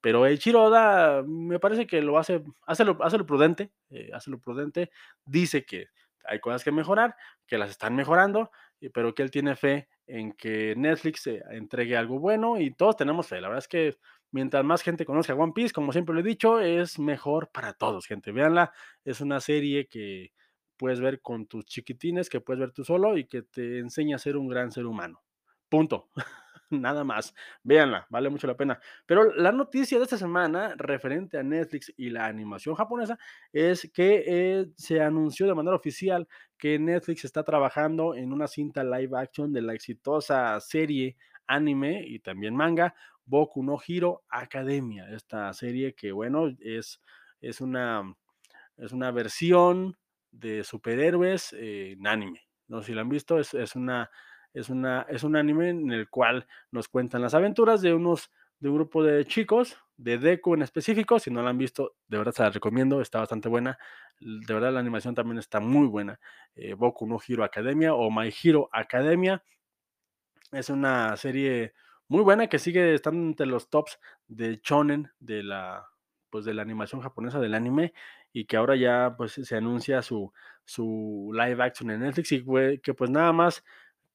pero 0.00 0.24
el 0.26 0.40
Oda 0.54 1.22
me 1.26 1.58
parece 1.58 1.86
que 1.86 2.00
lo 2.00 2.18
hace, 2.18 2.42
hace 2.66 2.84
lo, 2.84 3.02
hace 3.02 3.18
lo 3.18 3.26
prudente, 3.26 3.72
hace 4.14 4.30
lo 4.30 4.38
prudente, 4.38 4.90
dice 5.26 5.64
que 5.64 5.88
hay 6.28 6.40
cosas 6.40 6.64
que 6.64 6.72
mejorar, 6.72 7.16
que 7.46 7.58
las 7.58 7.70
están 7.70 7.94
mejorando, 7.96 8.50
pero 8.92 9.14
que 9.14 9.22
él 9.22 9.30
tiene 9.30 9.56
fe 9.56 9.88
en 10.06 10.32
que 10.32 10.74
Netflix 10.76 11.26
entregue 11.26 11.96
algo 11.96 12.18
bueno 12.18 12.58
y 12.58 12.72
todos 12.72 12.96
tenemos 12.96 13.26
fe. 13.26 13.40
La 13.40 13.48
verdad 13.48 13.64
es 13.64 13.68
que 13.68 13.96
mientras 14.30 14.64
más 14.64 14.82
gente 14.82 15.04
conozca 15.04 15.34
One 15.34 15.52
Piece, 15.54 15.72
como 15.72 15.92
siempre 15.92 16.14
lo 16.14 16.20
he 16.20 16.24
dicho, 16.24 16.60
es 16.60 16.98
mejor 16.98 17.50
para 17.50 17.72
todos, 17.74 18.06
gente. 18.06 18.32
Véanla, 18.32 18.72
es 19.04 19.20
una 19.20 19.40
serie 19.40 19.88
que 19.88 20.32
puedes 20.76 21.00
ver 21.00 21.20
con 21.20 21.46
tus 21.46 21.66
chiquitines, 21.66 22.30
que 22.30 22.40
puedes 22.40 22.60
ver 22.60 22.72
tú 22.72 22.84
solo 22.84 23.18
y 23.18 23.26
que 23.26 23.42
te 23.42 23.78
enseña 23.78 24.16
a 24.16 24.20
ser 24.20 24.36
un 24.36 24.48
gran 24.48 24.70
ser 24.72 24.86
humano. 24.86 25.22
Punto. 25.68 26.10
nada 26.82 27.04
más. 27.04 27.34
Véanla, 27.62 28.06
vale 28.10 28.28
mucho 28.30 28.46
la 28.46 28.56
pena. 28.56 28.80
Pero 29.06 29.32
la 29.34 29.52
noticia 29.52 29.98
de 29.98 30.04
esta 30.04 30.18
semana 30.18 30.74
referente 30.76 31.38
a 31.38 31.42
Netflix 31.42 31.92
y 31.96 32.10
la 32.10 32.26
animación 32.26 32.74
japonesa 32.74 33.18
es 33.52 33.90
que 33.92 34.24
eh, 34.26 34.66
se 34.76 35.00
anunció 35.00 35.46
de 35.46 35.54
manera 35.54 35.76
oficial 35.76 36.28
que 36.56 36.78
Netflix 36.78 37.24
está 37.24 37.42
trabajando 37.44 38.14
en 38.14 38.32
una 38.32 38.48
cinta 38.48 38.82
live 38.84 39.18
action 39.18 39.52
de 39.52 39.62
la 39.62 39.74
exitosa 39.74 40.58
serie 40.60 41.16
anime 41.46 42.04
y 42.06 42.18
también 42.18 42.54
manga 42.54 42.94
Boku 43.24 43.62
no 43.62 43.78
Hero 43.86 44.24
Academia. 44.28 45.08
Esta 45.10 45.52
serie 45.52 45.94
que, 45.94 46.12
bueno, 46.12 46.48
es, 46.60 47.00
es, 47.40 47.60
una, 47.60 48.14
es 48.76 48.92
una 48.92 49.10
versión 49.10 49.96
de 50.30 50.64
superhéroes 50.64 51.52
en 51.52 52.06
anime. 52.06 52.42
No 52.66 52.80
sé 52.80 52.88
si 52.88 52.94
la 52.94 53.02
han 53.02 53.08
visto, 53.08 53.38
es, 53.38 53.54
es 53.54 53.76
una 53.76 54.10
es, 54.54 54.68
una, 54.68 55.06
es 55.08 55.22
un 55.22 55.36
anime 55.36 55.70
en 55.70 55.90
el 55.90 56.08
cual 56.08 56.46
nos 56.70 56.88
cuentan 56.88 57.22
las 57.22 57.34
aventuras 57.34 57.80
de 57.82 57.94
unos 57.94 58.30
de 58.60 58.68
un 58.68 58.74
grupo 58.74 59.04
de 59.04 59.24
chicos, 59.24 59.76
de 59.96 60.18
Deku 60.18 60.54
en 60.54 60.62
específico. 60.62 61.18
Si 61.18 61.30
no 61.30 61.42
la 61.42 61.50
han 61.50 61.58
visto, 61.58 61.94
de 62.08 62.18
verdad 62.18 62.32
se 62.32 62.42
la 62.42 62.50
recomiendo, 62.50 63.00
está 63.00 63.20
bastante 63.20 63.48
buena. 63.48 63.78
De 64.20 64.52
verdad 64.52 64.72
la 64.72 64.80
animación 64.80 65.14
también 65.14 65.38
está 65.38 65.60
muy 65.60 65.86
buena. 65.86 66.18
Eh, 66.54 66.74
Boku 66.74 67.06
no 67.06 67.18
Hero 67.26 67.44
Academia 67.44 67.94
o 67.94 68.10
My 68.10 68.32
Hero 68.42 68.68
Academia. 68.72 69.42
Es 70.52 70.70
una 70.70 71.16
serie 71.16 71.74
muy 72.08 72.22
buena 72.22 72.46
que 72.48 72.58
sigue 72.58 72.94
estando 72.94 73.20
entre 73.22 73.46
los 73.46 73.68
tops 73.68 74.00
de 74.26 74.60
shonen 74.62 75.10
de 75.20 75.42
la 75.42 75.86
pues 76.30 76.44
de 76.44 76.52
la 76.52 76.60
animación 76.60 77.00
japonesa 77.00 77.40
del 77.40 77.54
anime 77.54 77.94
y 78.34 78.44
que 78.44 78.58
ahora 78.58 78.76
ya 78.76 79.14
pues 79.16 79.32
se 79.32 79.56
anuncia 79.56 80.02
su, 80.02 80.30
su 80.64 81.30
live 81.32 81.62
action 81.62 81.90
en 81.90 82.00
Netflix 82.00 82.32
y 82.32 82.44
que 82.82 82.92
pues 82.92 83.08
nada 83.08 83.32
más 83.32 83.64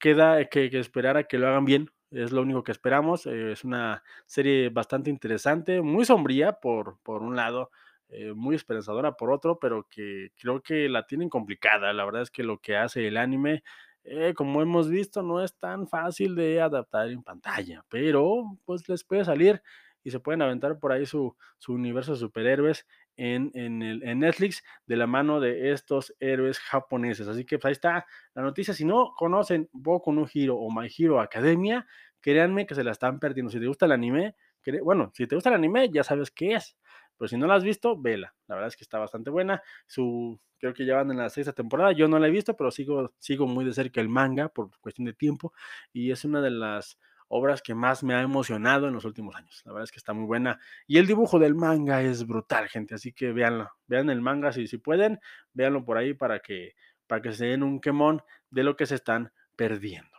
queda 0.04 0.44
que, 0.50 0.70
esperar 0.78 1.16
a 1.16 1.24
que 1.24 1.38
lo 1.38 1.48
hagan 1.48 1.64
bien. 1.64 1.90
Es 2.12 2.34
lo 2.34 2.42
único 2.42 2.62
que 2.62 2.74
esperamos. 2.74 3.26
Eh, 3.26 3.54
es 3.54 3.64
una 3.64 4.04
serie 4.26 4.68
bastante 4.68 5.10
interesante, 5.10 5.82
muy 5.82 6.04
sombría 6.04 6.60
por, 6.60 7.00
por 7.04 7.22
un 7.24 7.38
lado, 7.38 7.72
eh, 8.10 8.34
muy 8.34 8.58
esperanzadora 8.58 9.14
por 9.14 9.32
otro, 9.32 9.60
pero 9.60 9.88
que 9.90 10.32
creo 10.38 10.62
que 10.62 10.90
la 10.90 11.08
tienen 11.08 11.30
complicada. 11.30 11.94
La 11.94 12.04
verdad 12.04 12.24
es 12.24 12.32
que 12.32 12.44
lo 12.44 12.60
que 12.60 12.76
hace 12.76 13.08
el 13.08 13.16
anime, 13.16 13.64
eh, 14.04 14.34
como 14.36 14.62
hemos 14.62 14.90
visto, 14.90 15.24
no 15.24 15.42
es 15.42 15.56
tan 15.58 15.88
fácil 15.88 16.36
de 16.36 16.60
adaptar 16.60 17.10
en 17.10 17.24
pantalla, 17.24 17.86
pero 17.88 18.58
pues 18.66 18.90
les 18.90 19.06
puede 19.06 19.24
salir 19.24 19.62
y 20.04 20.12
se 20.12 20.20
pueden 20.20 20.42
aventar 20.42 20.80
por 20.80 20.92
ahí 20.92 21.06
su, 21.06 21.34
su 21.60 21.72
universo 21.72 22.12
de 22.12 22.18
superhéroes 22.18 22.86
en, 23.18 23.52
el, 23.54 24.04
en, 24.04 24.20
Netflix 24.20 24.64
de 24.86 24.96
la 24.96 25.08
mano 25.08 25.40
de 25.40 25.72
estos 25.72 26.16
héroes 26.20 26.60
japoneses. 26.60 27.28
Así 27.28 27.46
que 27.46 27.58
pues, 27.58 27.66
ahí 27.66 27.72
está 27.74 28.06
la 28.34 28.42
noticia. 28.42 28.74
Si 28.74 28.86
no 28.86 29.14
conocen 29.16 29.70
Boku 29.72 30.12
no 30.12 30.26
Hero 30.32 30.58
o 30.58 30.72
My 30.72 30.90
Hero 30.98 31.20
Academia, 31.20 31.86
créanme 32.22 32.66
que 32.66 32.76
se 32.76 32.84
la 32.84 32.92
están 32.92 33.20
perdiendo. 33.20 33.52
Si 33.52 33.60
te 33.60 33.68
gusta 33.68 33.86
el 33.86 33.92
anime, 33.92 34.36
bueno, 34.84 35.12
si 35.14 35.28
te 35.28 35.36
gusta 35.36 35.50
el 35.50 35.56
anime, 35.56 35.90
ya 35.90 36.04
sabes 36.04 36.32
qué 36.32 36.56
es. 36.56 36.78
Pero 37.18 37.28
si 37.28 37.38
no 37.38 37.48
la 37.48 37.56
has 37.56 37.64
visto, 37.64 38.00
vela. 38.00 38.34
La 38.48 38.56
verdad 38.56 38.70
es 38.70 38.78
que 38.78 38.84
está 38.84 38.98
bastante 38.98 39.30
buena. 39.30 39.62
Su, 39.86 40.40
creo 40.58 40.74
que 40.74 40.86
ya 40.86 40.96
van 40.96 41.12
en 41.12 41.18
la 41.18 41.30
sexta 41.30 41.54
temporada. 41.54 41.92
Yo 41.92 42.08
no 42.08 42.18
la 42.20 42.28
he 42.28 42.32
visto, 42.32 42.56
pero 42.56 42.72
sigo, 42.72 43.14
sigo 43.20 43.46
muy 43.46 43.66
de 43.66 43.74
cerca 43.74 44.02
el 44.02 44.10
manga 44.10 44.50
por 44.50 44.72
cuestión 44.80 45.06
de 45.06 45.14
tiempo. 45.14 45.54
Y 45.92 46.12
es 46.12 46.26
una 46.26 46.42
de 46.42 46.52
las 46.52 46.98
obras 47.28 47.62
que 47.62 47.76
más 47.76 48.04
me 48.04 48.14
ha 48.14 48.22
emocionado 48.22 48.88
en 48.88 48.94
los 48.94 49.06
últimos 49.06 49.36
años. 49.36 49.62
La 49.66 49.72
verdad 49.72 49.86
es 49.86 49.92
que 49.92 50.00
está 50.00 50.14
muy 50.14 50.26
buena. 50.26 50.60
Y 50.88 50.98
el 50.98 51.08
dibujo 51.08 51.40
del 51.40 51.56
manga 51.56 52.02
es 52.02 52.26
brutal, 52.26 52.70
gente. 52.70 52.96
Así 52.96 53.14
que 53.14 53.32
véanlo. 53.32 53.72
Vean 53.88 54.10
el 54.10 54.22
manga 54.22 54.52
si, 54.52 54.68
si 54.68 54.78
pueden. 54.78 55.20
Véanlo 55.54 55.86
por 55.86 55.98
ahí 55.98 56.14
para 56.14 56.40
que, 56.40 56.76
para 57.08 57.22
que 57.22 57.34
se 57.34 57.46
den 57.46 57.64
un 57.64 57.80
quemón 57.80 58.22
de 58.50 58.64
lo 58.64 58.76
que 58.76 58.86
se 58.86 58.96
están 58.96 59.32
perdiendo. 59.56 60.14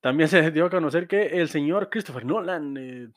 También 0.00 0.28
se 0.28 0.50
dio 0.50 0.66
a 0.66 0.70
conocer 0.70 1.08
que 1.08 1.40
el 1.40 1.48
señor 1.48 1.88
Christopher 1.88 2.24
Nolan 2.24 2.76
eh, 2.76 3.08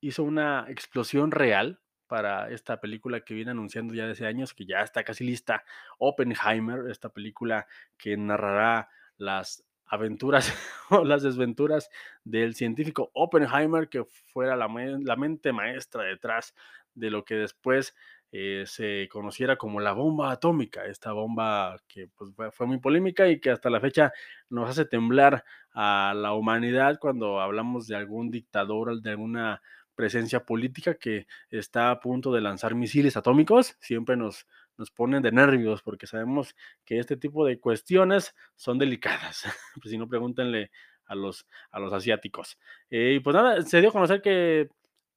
hizo 0.00 0.22
una 0.22 0.66
explosión 0.68 1.30
real 1.30 1.80
para 2.06 2.50
esta 2.50 2.78
película 2.78 3.22
que 3.22 3.34
viene 3.34 3.52
anunciando 3.52 3.94
ya 3.94 4.06
desde 4.06 4.26
años, 4.26 4.52
que 4.52 4.66
ya 4.66 4.82
está 4.82 5.02
casi 5.02 5.24
lista, 5.24 5.64
Oppenheimer, 5.98 6.90
esta 6.90 7.08
película 7.08 7.66
que 7.96 8.16
narrará 8.18 8.90
las 9.16 9.64
aventuras 9.92 10.50
o 10.90 11.04
las 11.04 11.22
desventuras 11.22 11.90
del 12.24 12.54
científico 12.54 13.10
Oppenheimer, 13.12 13.88
que 13.88 14.04
fuera 14.04 14.56
la, 14.56 14.66
mente 14.68 15.52
maestra 15.52 16.04
detrás 16.04 16.54
de 16.94 17.10
lo 17.10 17.24
que 17.24 17.34
después 17.34 17.94
eh, 18.32 18.64
se 18.66 19.06
conociera 19.12 19.56
como 19.56 19.80
la 19.80 19.92
bomba 19.92 20.32
atómica, 20.32 20.86
esta 20.86 21.12
bomba 21.12 21.76
que 21.86 22.08
pues, 22.16 22.30
fue, 22.54 22.66
muy 22.66 22.78
polémica 22.78 23.28
y 23.28 23.38
que 23.38 23.50
hasta 23.50 23.68
la 23.68 23.80
fecha 23.80 24.12
nos 24.48 24.70
hace 24.70 24.86
temblar 24.86 25.44
a 25.72 26.14
la 26.16 26.32
humanidad 26.32 26.98
cuando 26.98 27.40
hablamos 27.40 27.86
de 27.86 27.96
algún 27.96 28.30
dictador, 28.30 29.02
de 29.02 29.10
alguna 29.10 29.60
presencia 29.94 30.46
política 30.46 30.94
que 30.94 31.26
está 31.50 31.90
a 31.90 32.00
punto 32.00 32.32
de 32.32 32.40
lanzar 32.40 32.74
misiles 32.74 33.18
atómicos, 33.18 33.76
siempre 33.78 34.16
nos, 34.16 34.46
nos 34.82 34.90
ponen 34.90 35.22
de 35.22 35.30
nervios 35.30 35.80
porque 35.82 36.08
sabemos 36.08 36.56
que 36.84 36.98
este 36.98 37.16
tipo 37.16 37.46
de 37.46 37.60
cuestiones 37.60 38.34
son 38.56 38.78
delicadas. 38.78 39.44
Pues 39.80 39.90
si 39.90 39.96
no, 39.96 40.08
pregúntenle 40.08 40.70
a 41.06 41.14
los, 41.14 41.46
a 41.70 41.78
los 41.78 41.92
asiáticos. 41.92 42.58
Eh, 42.90 43.14
y 43.14 43.20
pues 43.20 43.34
nada, 43.34 43.62
se 43.62 43.80
dio 43.80 43.90
a 43.90 43.92
conocer 43.92 44.20
que 44.20 44.68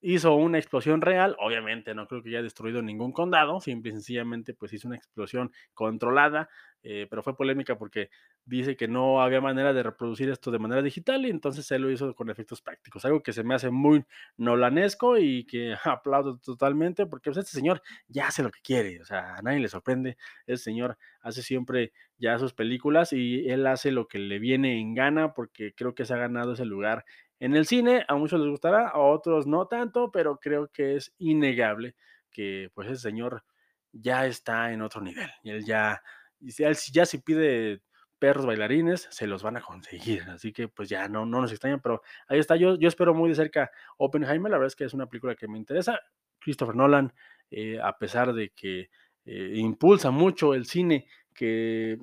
hizo 0.01 0.35
una 0.35 0.59
explosión 0.59 1.01
real, 1.01 1.35
obviamente 1.39 1.95
no 1.95 2.07
creo 2.07 2.21
que 2.21 2.29
haya 2.29 2.43
destruido 2.43 2.83
ningún 2.83 3.11
condado, 3.11 3.59
simple 3.59 3.89
y 3.89 3.93
sencillamente 3.93 4.53
pues 4.53 4.71
hizo 4.71 4.87
una 4.87 4.97
explosión 4.97 5.51
controlada, 5.73 6.47
eh, 6.87 7.07
pero 7.09 7.23
fue 7.23 7.35
polémica 7.35 7.79
porque 7.79 8.11
dice 8.45 8.77
que 8.77 8.87
no 8.87 9.19
había 9.19 9.41
manera 9.41 9.73
de 9.73 9.81
reproducir 9.81 10.29
esto 10.29 10.51
de 10.51 10.59
manera 10.59 10.83
digital 10.83 11.25
y 11.25 11.31
entonces 11.31 11.69
él 11.71 11.81
lo 11.81 11.89
hizo 11.89 12.13
con 12.13 12.29
efectos 12.29 12.61
prácticos, 12.61 13.03
algo 13.05 13.23
que 13.23 13.33
se 13.33 13.43
me 13.43 13.55
hace 13.55 13.71
muy 13.71 14.05
nolanesco 14.37 15.17
y 15.17 15.45
que 15.45 15.73
aplaudo 15.83 16.37
totalmente 16.37 17.07
porque 17.07 17.31
pues, 17.31 17.37
este 17.37 17.57
señor 17.57 17.81
ya 18.07 18.27
hace 18.27 18.43
lo 18.43 18.51
que 18.51 18.59
quiere, 18.61 19.01
o 19.01 19.05
sea, 19.05 19.33
a 19.35 19.41
nadie 19.41 19.59
le 19.59 19.67
sorprende, 19.67 20.15
el 20.45 20.59
señor 20.59 20.95
hace 21.21 21.41
siempre 21.41 21.91
ya 22.19 22.37
sus 22.37 22.53
películas 22.53 23.13
y 23.13 23.49
él 23.49 23.65
hace 23.65 23.91
lo 23.91 24.07
que 24.07 24.19
le 24.19 24.37
viene 24.37 24.79
en 24.79 24.93
gana 24.93 25.33
porque 25.33 25.73
creo 25.73 25.95
que 25.95 26.05
se 26.05 26.13
ha 26.13 26.17
ganado 26.17 26.53
ese 26.53 26.65
lugar 26.65 27.03
en 27.39 27.55
el 27.55 27.65
cine. 27.65 28.05
A 28.07 28.15
muchos 28.15 28.39
les 28.39 28.49
gustará, 28.49 28.89
a 28.89 28.99
otros 28.99 29.47
no 29.47 29.67
tanto, 29.67 30.11
pero 30.11 30.39
creo 30.39 30.69
que 30.71 30.95
es 30.95 31.13
innegable 31.17 31.95
que 32.29 32.69
pues 32.75 32.89
ese 32.89 33.01
señor 33.01 33.43
ya 33.91 34.25
está 34.25 34.71
en 34.73 34.81
otro 34.81 35.01
nivel. 35.01 35.29
Y 35.43 35.51
él 35.51 35.65
ya, 35.65 36.01
ya 36.39 37.05
si 37.05 37.17
pide 37.19 37.81
perros 38.19 38.45
bailarines, 38.45 39.07
se 39.11 39.27
los 39.27 39.43
van 39.43 39.57
a 39.57 39.61
conseguir. 39.61 40.23
Así 40.29 40.51
que 40.51 40.67
pues 40.67 40.89
ya 40.89 41.07
no, 41.07 41.25
no 41.25 41.41
nos 41.41 41.51
extrañan, 41.51 41.81
pero 41.81 42.01
ahí 42.27 42.39
está. 42.39 42.55
Yo, 42.55 42.75
yo 42.77 42.87
espero 42.87 43.13
muy 43.13 43.29
de 43.29 43.35
cerca 43.35 43.71
Oppenheimer. 43.97 44.51
La 44.51 44.57
verdad 44.57 44.67
es 44.67 44.75
que 44.75 44.85
es 44.85 44.93
una 44.93 45.07
película 45.07 45.35
que 45.35 45.47
me 45.47 45.57
interesa. 45.57 45.99
Christopher 46.39 46.75
Nolan, 46.75 47.13
eh, 47.51 47.79
a 47.81 47.97
pesar 47.97 48.33
de 48.33 48.51
que 48.51 48.89
eh, 49.25 49.53
impulsa 49.55 50.11
mucho 50.11 50.53
el 50.53 50.65
cine 50.65 51.07
que, 51.33 51.97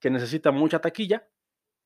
que 0.00 0.10
necesita 0.10 0.50
mucha 0.52 0.80
taquilla, 0.80 1.26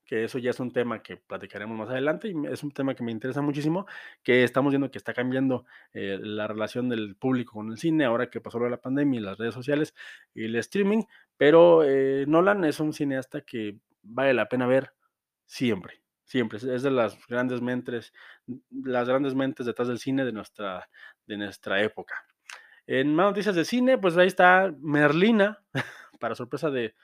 que 0.05 0.25
eso 0.25 0.37
ya 0.37 0.51
es 0.51 0.59
un 0.59 0.71
tema 0.71 1.01
que 1.01 1.17
platicaremos 1.17 1.77
más 1.77 1.89
adelante 1.89 2.27
y 2.29 2.33
es 2.51 2.63
un 2.63 2.71
tema 2.71 2.93
que 2.93 3.03
me 3.03 3.11
interesa 3.11 3.41
muchísimo, 3.41 3.87
que 4.21 4.43
estamos 4.43 4.71
viendo 4.71 4.91
que 4.91 4.97
está 4.97 5.13
cambiando 5.13 5.65
eh, 5.93 6.19
la 6.21 6.47
relación 6.47 6.89
del 6.89 7.15
público 7.15 7.53
con 7.53 7.71
el 7.71 7.77
cine 7.77 8.05
ahora 8.05 8.29
que 8.29 8.41
pasó 8.41 8.59
la 8.59 8.81
pandemia 8.81 9.19
y 9.19 9.23
las 9.23 9.37
redes 9.37 9.53
sociales 9.53 9.95
y 10.33 10.45
el 10.45 10.55
streaming, 10.57 11.03
pero 11.37 11.83
eh, 11.83 12.25
Nolan 12.27 12.63
es 12.65 12.79
un 12.79 12.93
cineasta 12.93 13.41
que 13.41 13.77
vale 14.01 14.33
la 14.33 14.47
pena 14.49 14.67
ver 14.67 14.93
siempre, 15.45 16.01
siempre, 16.25 16.57
es 16.57 16.83
de 16.83 16.91
las 16.91 17.17
grandes 17.27 17.61
mentes, 17.61 18.13
las 18.69 19.07
grandes 19.07 19.35
mentes 19.35 19.65
detrás 19.65 19.87
del 19.87 19.99
cine 19.99 20.25
de 20.25 20.31
nuestra, 20.31 20.89
de 21.25 21.37
nuestra 21.37 21.81
época. 21.81 22.25
En 22.85 23.15
más 23.15 23.27
noticias 23.27 23.55
de 23.55 23.65
cine, 23.65 23.97
pues 23.97 24.17
ahí 24.17 24.27
está 24.27 24.73
Merlina, 24.79 25.63
para 26.19 26.35
sorpresa 26.35 26.69
de, 26.69 26.95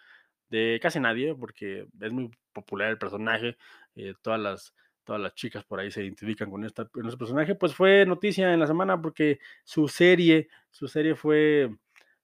de 0.50 0.80
casi 0.82 1.00
nadie, 1.00 1.36
porque 1.36 1.88
es 2.02 2.12
muy 2.12 2.32
popular 2.52 2.90
el 2.90 2.98
personaje, 2.98 3.58
eh, 3.96 4.14
todas, 4.22 4.40
las, 4.40 4.74
todas 5.04 5.22
las 5.22 5.34
chicas 5.36 5.64
por 5.64 5.80
ahí 5.80 5.92
se 5.92 6.04
identifican 6.04 6.50
con, 6.50 6.66
esta, 6.66 6.86
con 6.86 7.06
este 7.06 7.18
personaje, 7.18 7.56
pues 7.56 7.74
fue 7.74 8.06
noticia 8.06 8.54
en 8.54 8.60
la 8.60 8.68
semana 8.68 9.02
porque 9.02 9.40
su 9.64 9.88
serie, 9.88 10.50
su 10.70 10.88
serie 10.88 11.16
fue, 11.16 11.70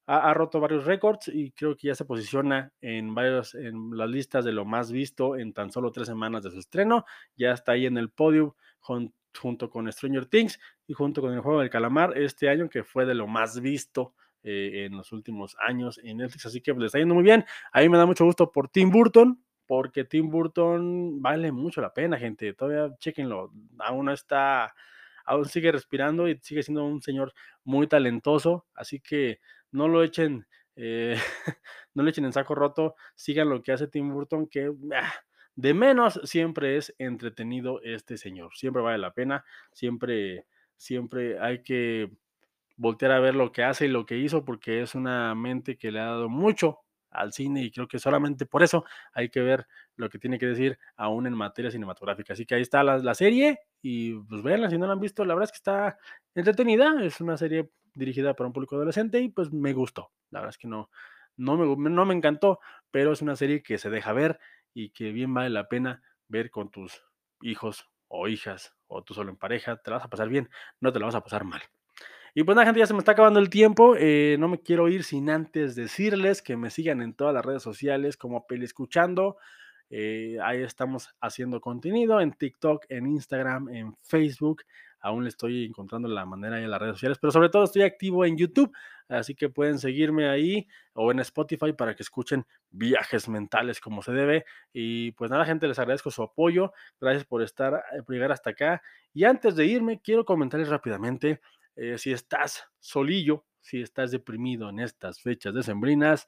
ha, 0.07 0.33
roto 0.33 0.59
varios 0.59 0.85
récords 0.85 1.27
y 1.27 1.51
creo 1.51 1.75
que 1.75 1.87
ya 1.87 1.95
se 1.95 2.05
posiciona 2.05 2.71
en 2.81 3.15
varios, 3.15 3.55
en 3.55 3.97
las 3.97 4.09
listas 4.09 4.45
de 4.45 4.51
lo 4.51 4.65
más 4.65 4.91
visto 4.91 5.35
en 5.35 5.53
tan 5.53 5.71
solo 5.71 5.91
tres 5.91 6.07
semanas 6.07 6.43
de 6.43 6.51
su 6.51 6.59
estreno, 6.59 7.05
ya 7.35 7.51
está 7.51 7.71
ahí 7.71 7.85
en 7.85 7.97
el 7.97 8.09
podio 8.09 8.55
junto 8.79 9.69
con 9.69 9.91
Stranger 9.91 10.27
Things 10.27 10.59
y 10.87 10.93
junto 10.93 11.21
con 11.21 11.33
el 11.33 11.41
juego 11.41 11.59
del 11.59 11.69
calamar 11.69 12.17
este 12.17 12.49
año 12.49 12.69
que 12.69 12.83
fue 12.83 13.05
de 13.05 13.15
lo 13.15 13.27
más 13.27 13.59
visto 13.59 14.13
eh, 14.43 14.85
en 14.85 14.95
los 14.95 15.11
últimos 15.11 15.57
años 15.59 15.99
en 16.03 16.17
Netflix, 16.17 16.45
así 16.45 16.61
que 16.61 16.71
pues, 16.71 16.81
le 16.81 16.85
está 16.85 16.99
yendo 16.99 17.15
muy 17.15 17.23
bien. 17.23 17.43
A 17.71 17.81
mí 17.81 17.89
me 17.89 17.97
da 17.97 18.05
mucho 18.05 18.25
gusto 18.25 18.51
por 18.51 18.69
Tim 18.69 18.91
Burton, 18.91 19.43
porque 19.65 20.03
Tim 20.03 20.29
Burton 20.29 21.19
vale 21.19 21.51
mucho 21.51 21.81
la 21.81 21.91
pena, 21.91 22.19
gente. 22.19 22.53
Todavía 22.53 22.95
chequenlo, 22.99 23.51
aún 23.79 24.05
no 24.05 24.13
está, 24.13 24.75
aún 25.25 25.45
sigue 25.45 25.71
respirando 25.71 26.29
y 26.29 26.37
sigue 26.43 26.61
siendo 26.61 26.85
un 26.85 27.01
señor 27.01 27.33
muy 27.63 27.87
talentoso, 27.87 28.67
así 28.75 28.99
que 28.99 29.39
no 29.75 29.87
lo 29.87 30.03
echen, 30.03 30.47
eh, 30.75 31.15
no 31.93 32.03
le 32.03 32.09
echen 32.09 32.25
en 32.25 32.33
saco 32.33 32.55
roto, 32.55 32.95
sigan 33.15 33.49
lo 33.49 33.61
que 33.61 33.73
hace 33.73 33.87
Tim 33.87 34.11
Burton, 34.11 34.47
que 34.47 34.71
ah, 34.95 35.13
de 35.55 35.73
menos 35.73 36.19
siempre 36.23 36.77
es 36.77 36.95
entretenido 36.97 37.81
este 37.83 38.17
señor, 38.17 38.55
siempre 38.55 38.81
vale 38.81 38.97
la 38.97 39.13
pena, 39.13 39.45
siempre, 39.71 40.45
siempre 40.77 41.39
hay 41.39 41.61
que 41.61 42.09
voltear 42.77 43.11
a 43.11 43.19
ver 43.19 43.35
lo 43.35 43.51
que 43.51 43.63
hace 43.63 43.85
y 43.85 43.89
lo 43.89 44.05
que 44.05 44.17
hizo, 44.17 44.45
porque 44.45 44.81
es 44.81 44.95
una 44.95 45.35
mente 45.35 45.77
que 45.77 45.91
le 45.91 45.99
ha 45.99 46.05
dado 46.05 46.29
mucho 46.29 46.79
al 47.09 47.33
cine 47.33 47.63
y 47.63 47.71
creo 47.71 47.87
que 47.87 47.99
solamente 47.99 48.45
por 48.45 48.63
eso 48.63 48.83
hay 49.13 49.29
que 49.29 49.39
ver 49.39 49.67
lo 49.95 50.09
que 50.09 50.19
tiene 50.19 50.37
que 50.37 50.47
decir 50.47 50.77
aún 50.97 51.27
en 51.27 51.33
materia 51.33 51.71
cinematográfica. 51.71 52.33
Así 52.33 52.45
que 52.45 52.55
ahí 52.55 52.61
está 52.61 52.83
la, 52.83 53.13
serie 53.13 53.59
y 53.81 54.15
pues 54.15 54.43
véanla 54.43 54.69
si 54.69 54.77
no 54.77 54.87
la 54.87 54.93
han 54.93 54.99
visto, 54.99 55.23
la 55.23 55.33
verdad 55.33 55.49
es 55.49 55.51
que 55.51 55.57
está 55.57 55.97
entretenida, 56.33 56.95
es 57.01 57.21
una 57.21 57.37
serie 57.37 57.69
dirigida 57.95 58.33
para 58.35 58.47
un 58.47 58.53
público 58.53 58.75
adolescente 58.75 59.19
y 59.19 59.29
pues 59.29 59.51
me 59.51 59.73
gustó, 59.73 60.11
la 60.29 60.41
verdad 60.41 60.53
es 60.53 60.57
que 60.57 60.67
no, 60.67 60.89
no, 61.37 61.57
me, 61.57 61.89
no 61.89 62.05
me 62.05 62.13
encantó, 62.13 62.59
pero 62.91 63.11
es 63.11 63.21
una 63.21 63.35
serie 63.35 63.63
que 63.63 63.77
se 63.77 63.89
deja 63.89 64.13
ver 64.13 64.39
y 64.73 64.89
que 64.89 65.11
bien 65.11 65.33
vale 65.33 65.49
la 65.49 65.67
pena 65.67 66.03
ver 66.27 66.51
con 66.51 66.69
tus 66.69 67.01
hijos 67.41 67.89
o 68.07 68.27
hijas 68.27 68.75
o 68.87 69.03
tú 69.03 69.13
solo 69.13 69.31
en 69.31 69.37
pareja, 69.37 69.77
te 69.77 69.89
la 69.89 69.97
vas 69.97 70.05
a 70.05 70.09
pasar 70.09 70.29
bien, 70.29 70.49
no 70.79 70.91
te 70.91 70.99
la 70.99 71.05
vas 71.05 71.15
a 71.15 71.21
pasar 71.21 71.43
mal. 71.43 71.61
Y 72.37 72.43
pues 72.43 72.55
nada, 72.55 72.65
gente, 72.65 72.81
ya 72.81 72.85
se 72.85 72.93
me 72.93 72.99
está 72.99 73.13
acabando 73.13 73.39
el 73.39 73.49
tiempo. 73.49 73.95
Eh, 73.97 74.35
no 74.39 74.49
me 74.49 74.59
quiero 74.59 74.89
ir 74.89 75.05
sin 75.05 75.29
antes 75.29 75.73
decirles 75.73 76.41
que 76.41 76.57
me 76.57 76.69
sigan 76.69 77.01
en 77.01 77.13
todas 77.13 77.33
las 77.33 77.45
redes 77.45 77.63
sociales 77.63 78.17
como 78.17 78.45
Peli 78.45 78.65
Escuchando. 78.65 79.37
Eh, 79.89 80.37
ahí 80.43 80.61
estamos 80.61 81.15
haciendo 81.21 81.61
contenido 81.61 82.19
en 82.19 82.33
TikTok, 82.33 82.87
en 82.89 83.07
Instagram, 83.07 83.69
en 83.69 83.95
Facebook. 84.01 84.63
Aún 85.05 85.23
le 85.23 85.29
estoy 85.29 85.65
encontrando 85.65 86.07
la 86.07 86.25
manera 86.25 86.59
en 86.59 86.71
las 86.71 86.79
redes 86.79 86.95
sociales, 86.95 87.19
pero 87.21 87.29
sobre 87.29 87.49
todo 87.49 87.63
estoy 87.63 87.83
activo 87.83 88.25
en 88.25 88.37
YouTube, 88.37 88.75
así 89.07 89.35
que 89.35 89.49
pueden 89.49 89.77
seguirme 89.77 90.27
ahí 90.27 90.67
o 90.93 91.11
en 91.11 91.19
Spotify 91.19 91.73
para 91.73 91.95
que 91.95 92.01
escuchen 92.01 92.43
viajes 92.71 93.29
mentales 93.29 93.79
como 93.79 94.01
se 94.01 94.13
debe. 94.13 94.45
Y 94.73 95.11
pues 95.11 95.29
nada, 95.29 95.45
gente, 95.45 95.67
les 95.67 95.77
agradezco 95.77 96.09
su 96.09 96.23
apoyo. 96.23 96.73
Gracias 96.99 97.23
por 97.23 97.43
estar, 97.43 97.83
eh, 97.93 98.01
por 98.01 98.15
llegar 98.15 98.31
hasta 98.31 98.49
acá. 98.49 98.81
Y 99.13 99.25
antes 99.25 99.55
de 99.55 99.67
irme, 99.67 100.01
quiero 100.01 100.25
comentarles 100.25 100.69
rápidamente 100.69 101.39
eh, 101.75 101.99
si 101.99 102.11
estás 102.11 102.63
solillo, 102.79 103.45
si 103.61 103.81
estás 103.81 104.09
deprimido 104.09 104.69
en 104.69 104.79
estas 104.79 105.21
fechas 105.21 105.53
decembrinas, 105.53 106.27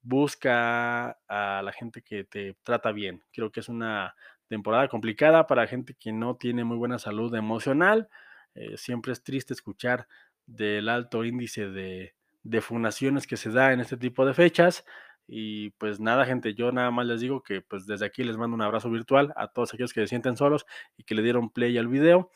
busca 0.00 1.18
a 1.28 1.62
la 1.62 1.72
gente 1.72 2.00
que 2.00 2.24
te 2.24 2.56
trata 2.62 2.90
bien. 2.90 3.22
Creo 3.32 3.52
que 3.52 3.60
es 3.60 3.68
una 3.68 4.14
temporada 4.48 4.88
complicada 4.88 5.46
para 5.46 5.66
gente 5.66 5.94
que 5.94 6.12
no 6.12 6.36
tiene 6.36 6.64
muy 6.64 6.76
buena 6.76 6.98
salud 6.98 7.34
emocional. 7.34 8.08
Eh, 8.54 8.76
siempre 8.76 9.12
es 9.12 9.22
triste 9.22 9.52
escuchar 9.52 10.06
del 10.46 10.88
alto 10.88 11.24
índice 11.24 11.68
de, 11.68 12.14
de 12.42 12.60
fundaciones 12.60 13.26
que 13.26 13.36
se 13.36 13.50
da 13.50 13.72
en 13.72 13.80
este 13.80 13.96
tipo 13.96 14.26
de 14.26 14.34
fechas. 14.34 14.84
Y 15.26 15.70
pues 15.70 16.00
nada, 16.00 16.26
gente, 16.26 16.54
yo 16.54 16.70
nada 16.70 16.90
más 16.90 17.06
les 17.06 17.20
digo 17.20 17.42
que 17.42 17.62
pues 17.62 17.86
desde 17.86 18.04
aquí 18.06 18.24
les 18.24 18.36
mando 18.36 18.54
un 18.54 18.62
abrazo 18.62 18.90
virtual 18.90 19.32
a 19.36 19.48
todos 19.48 19.72
aquellos 19.72 19.92
que 19.92 20.00
se 20.02 20.08
sienten 20.08 20.36
solos 20.36 20.66
y 20.96 21.04
que 21.04 21.14
le 21.14 21.22
dieron 21.22 21.50
play 21.50 21.78
al 21.78 21.88
video 21.88 22.30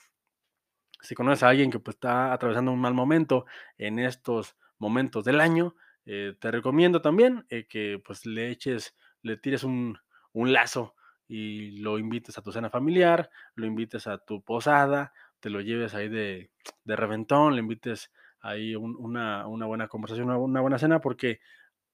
si 1.01 1.15
conoces 1.15 1.43
a 1.43 1.49
alguien 1.49 1.71
que 1.71 1.79
pues, 1.79 1.97
está 1.97 2.33
atravesando 2.33 2.73
un 2.73 2.81
mal 2.81 2.95
momento 2.95 3.47
en 3.77 3.99
estos 3.99 4.57
momentos 4.79 5.25
del 5.25 5.41
año, 5.41 5.75
eh, 6.07 6.35
te 6.39 6.51
recomiendo 6.51 7.03
también 7.03 7.47
eh, 7.51 7.67
que 7.69 8.01
pues 8.05 8.27
le 8.27 8.51
eches, 8.51 8.97
le 9.23 9.37
tires 9.37 9.65
un, 9.65 9.99
lazo 10.35 10.95
y 11.29 11.83
lo 11.83 11.99
invites 11.99 12.39
a 12.39 12.43
tu 12.43 12.51
cena 12.51 12.71
familiar, 12.71 13.31
lo 13.55 13.67
invites 13.67 14.07
a 14.07 14.19
tu 14.19 14.43
posada, 14.43 15.13
te 15.41 15.51
lo 15.51 15.61
lleves 15.61 15.95
ahí 15.95 16.09
de, 16.09 16.51
reventón, 16.87 17.55
le 17.55 17.61
invites 17.61 18.11
ahí 18.41 18.75
una, 18.75 19.47
una, 19.47 19.67
buena 19.67 19.89
conversación, 19.89 20.31
una 20.31 20.61
buena 20.61 20.79
cena, 20.79 21.01
porque 21.01 21.41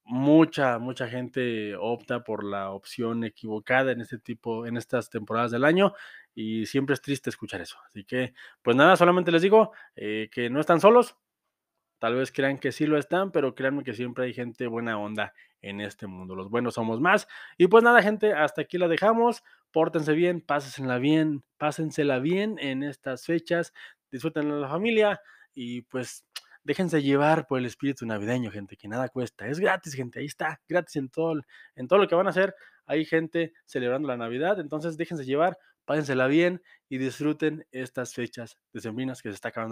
mucha, 0.04 0.78
mucha 0.78 1.08
gente 1.08 1.74
opta 1.76 2.22
por 2.24 2.44
la 2.44 2.70
opción 2.70 3.24
equivocada 3.24 3.92
en 3.92 4.00
este 4.02 4.18
tipo, 4.18 4.66
en 4.66 4.76
estas 4.76 5.10
temporadas 5.10 5.50
del 5.50 5.64
año 5.64 5.94
y 6.34 6.66
siempre 6.66 6.94
es 6.94 7.02
triste 7.02 7.30
escuchar 7.30 7.60
eso. 7.60 7.78
Así 7.86 8.04
que, 8.04 8.34
pues 8.62 8.76
nada, 8.76 8.96
solamente 8.96 9.32
les 9.32 9.42
digo 9.42 9.72
eh, 9.96 10.28
que 10.32 10.50
no 10.50 10.60
están 10.60 10.80
solos. 10.80 11.16
Tal 11.98 12.14
vez 12.14 12.32
crean 12.32 12.58
que 12.58 12.72
sí 12.72 12.86
lo 12.86 12.98
están, 12.98 13.32
pero 13.32 13.54
créanme 13.54 13.84
que 13.84 13.94
siempre 13.94 14.26
hay 14.26 14.34
gente 14.34 14.66
buena 14.66 14.98
onda 14.98 15.32
en 15.62 15.80
este 15.80 16.06
mundo. 16.06 16.34
Los 16.34 16.50
buenos 16.50 16.74
somos 16.74 17.00
más. 17.00 17.26
Y 17.56 17.66
pues 17.68 17.82
nada, 17.82 18.02
gente, 18.02 18.32
hasta 18.32 18.62
aquí 18.62 18.78
la 18.78 18.88
dejamos. 18.88 19.42
Pórtense 19.70 20.12
bien, 20.12 20.40
pásensela 20.40 20.98
bien, 20.98 21.42
pásensela 21.56 22.18
bien 22.18 22.58
en 22.58 22.82
estas 22.82 23.24
fechas. 23.24 23.72
Disfruten 24.10 24.48
de 24.48 24.56
la 24.56 24.68
familia 24.68 25.20
y 25.54 25.82
pues 25.82 26.24
déjense 26.64 27.02
llevar 27.02 27.46
por 27.46 27.58
el 27.58 27.66
espíritu 27.66 28.06
navideño, 28.06 28.50
gente, 28.50 28.76
que 28.76 28.88
nada 28.88 29.08
cuesta. 29.08 29.46
Es 29.46 29.60
gratis, 29.60 29.94
gente, 29.94 30.18
ahí 30.18 30.26
está, 30.26 30.60
gratis 30.68 30.96
en 30.96 31.08
todo, 31.10 31.40
en 31.76 31.88
todo 31.88 31.98
lo 31.98 32.08
que 32.08 32.14
van 32.14 32.26
a 32.26 32.30
hacer. 32.30 32.54
Hay 32.86 33.04
gente 33.04 33.52
celebrando 33.66 34.08
la 34.08 34.16
Navidad, 34.16 34.58
entonces 34.60 34.96
déjense 34.96 35.24
llevar, 35.24 35.58
pásensela 35.84 36.26
bien 36.26 36.62
y 36.88 36.98
disfruten 36.98 37.66
estas 37.70 38.14
fechas 38.14 38.58
decembrinas 38.72 39.22
que 39.22 39.28
se 39.28 39.34
está 39.34 39.48
acabando. 39.48 39.62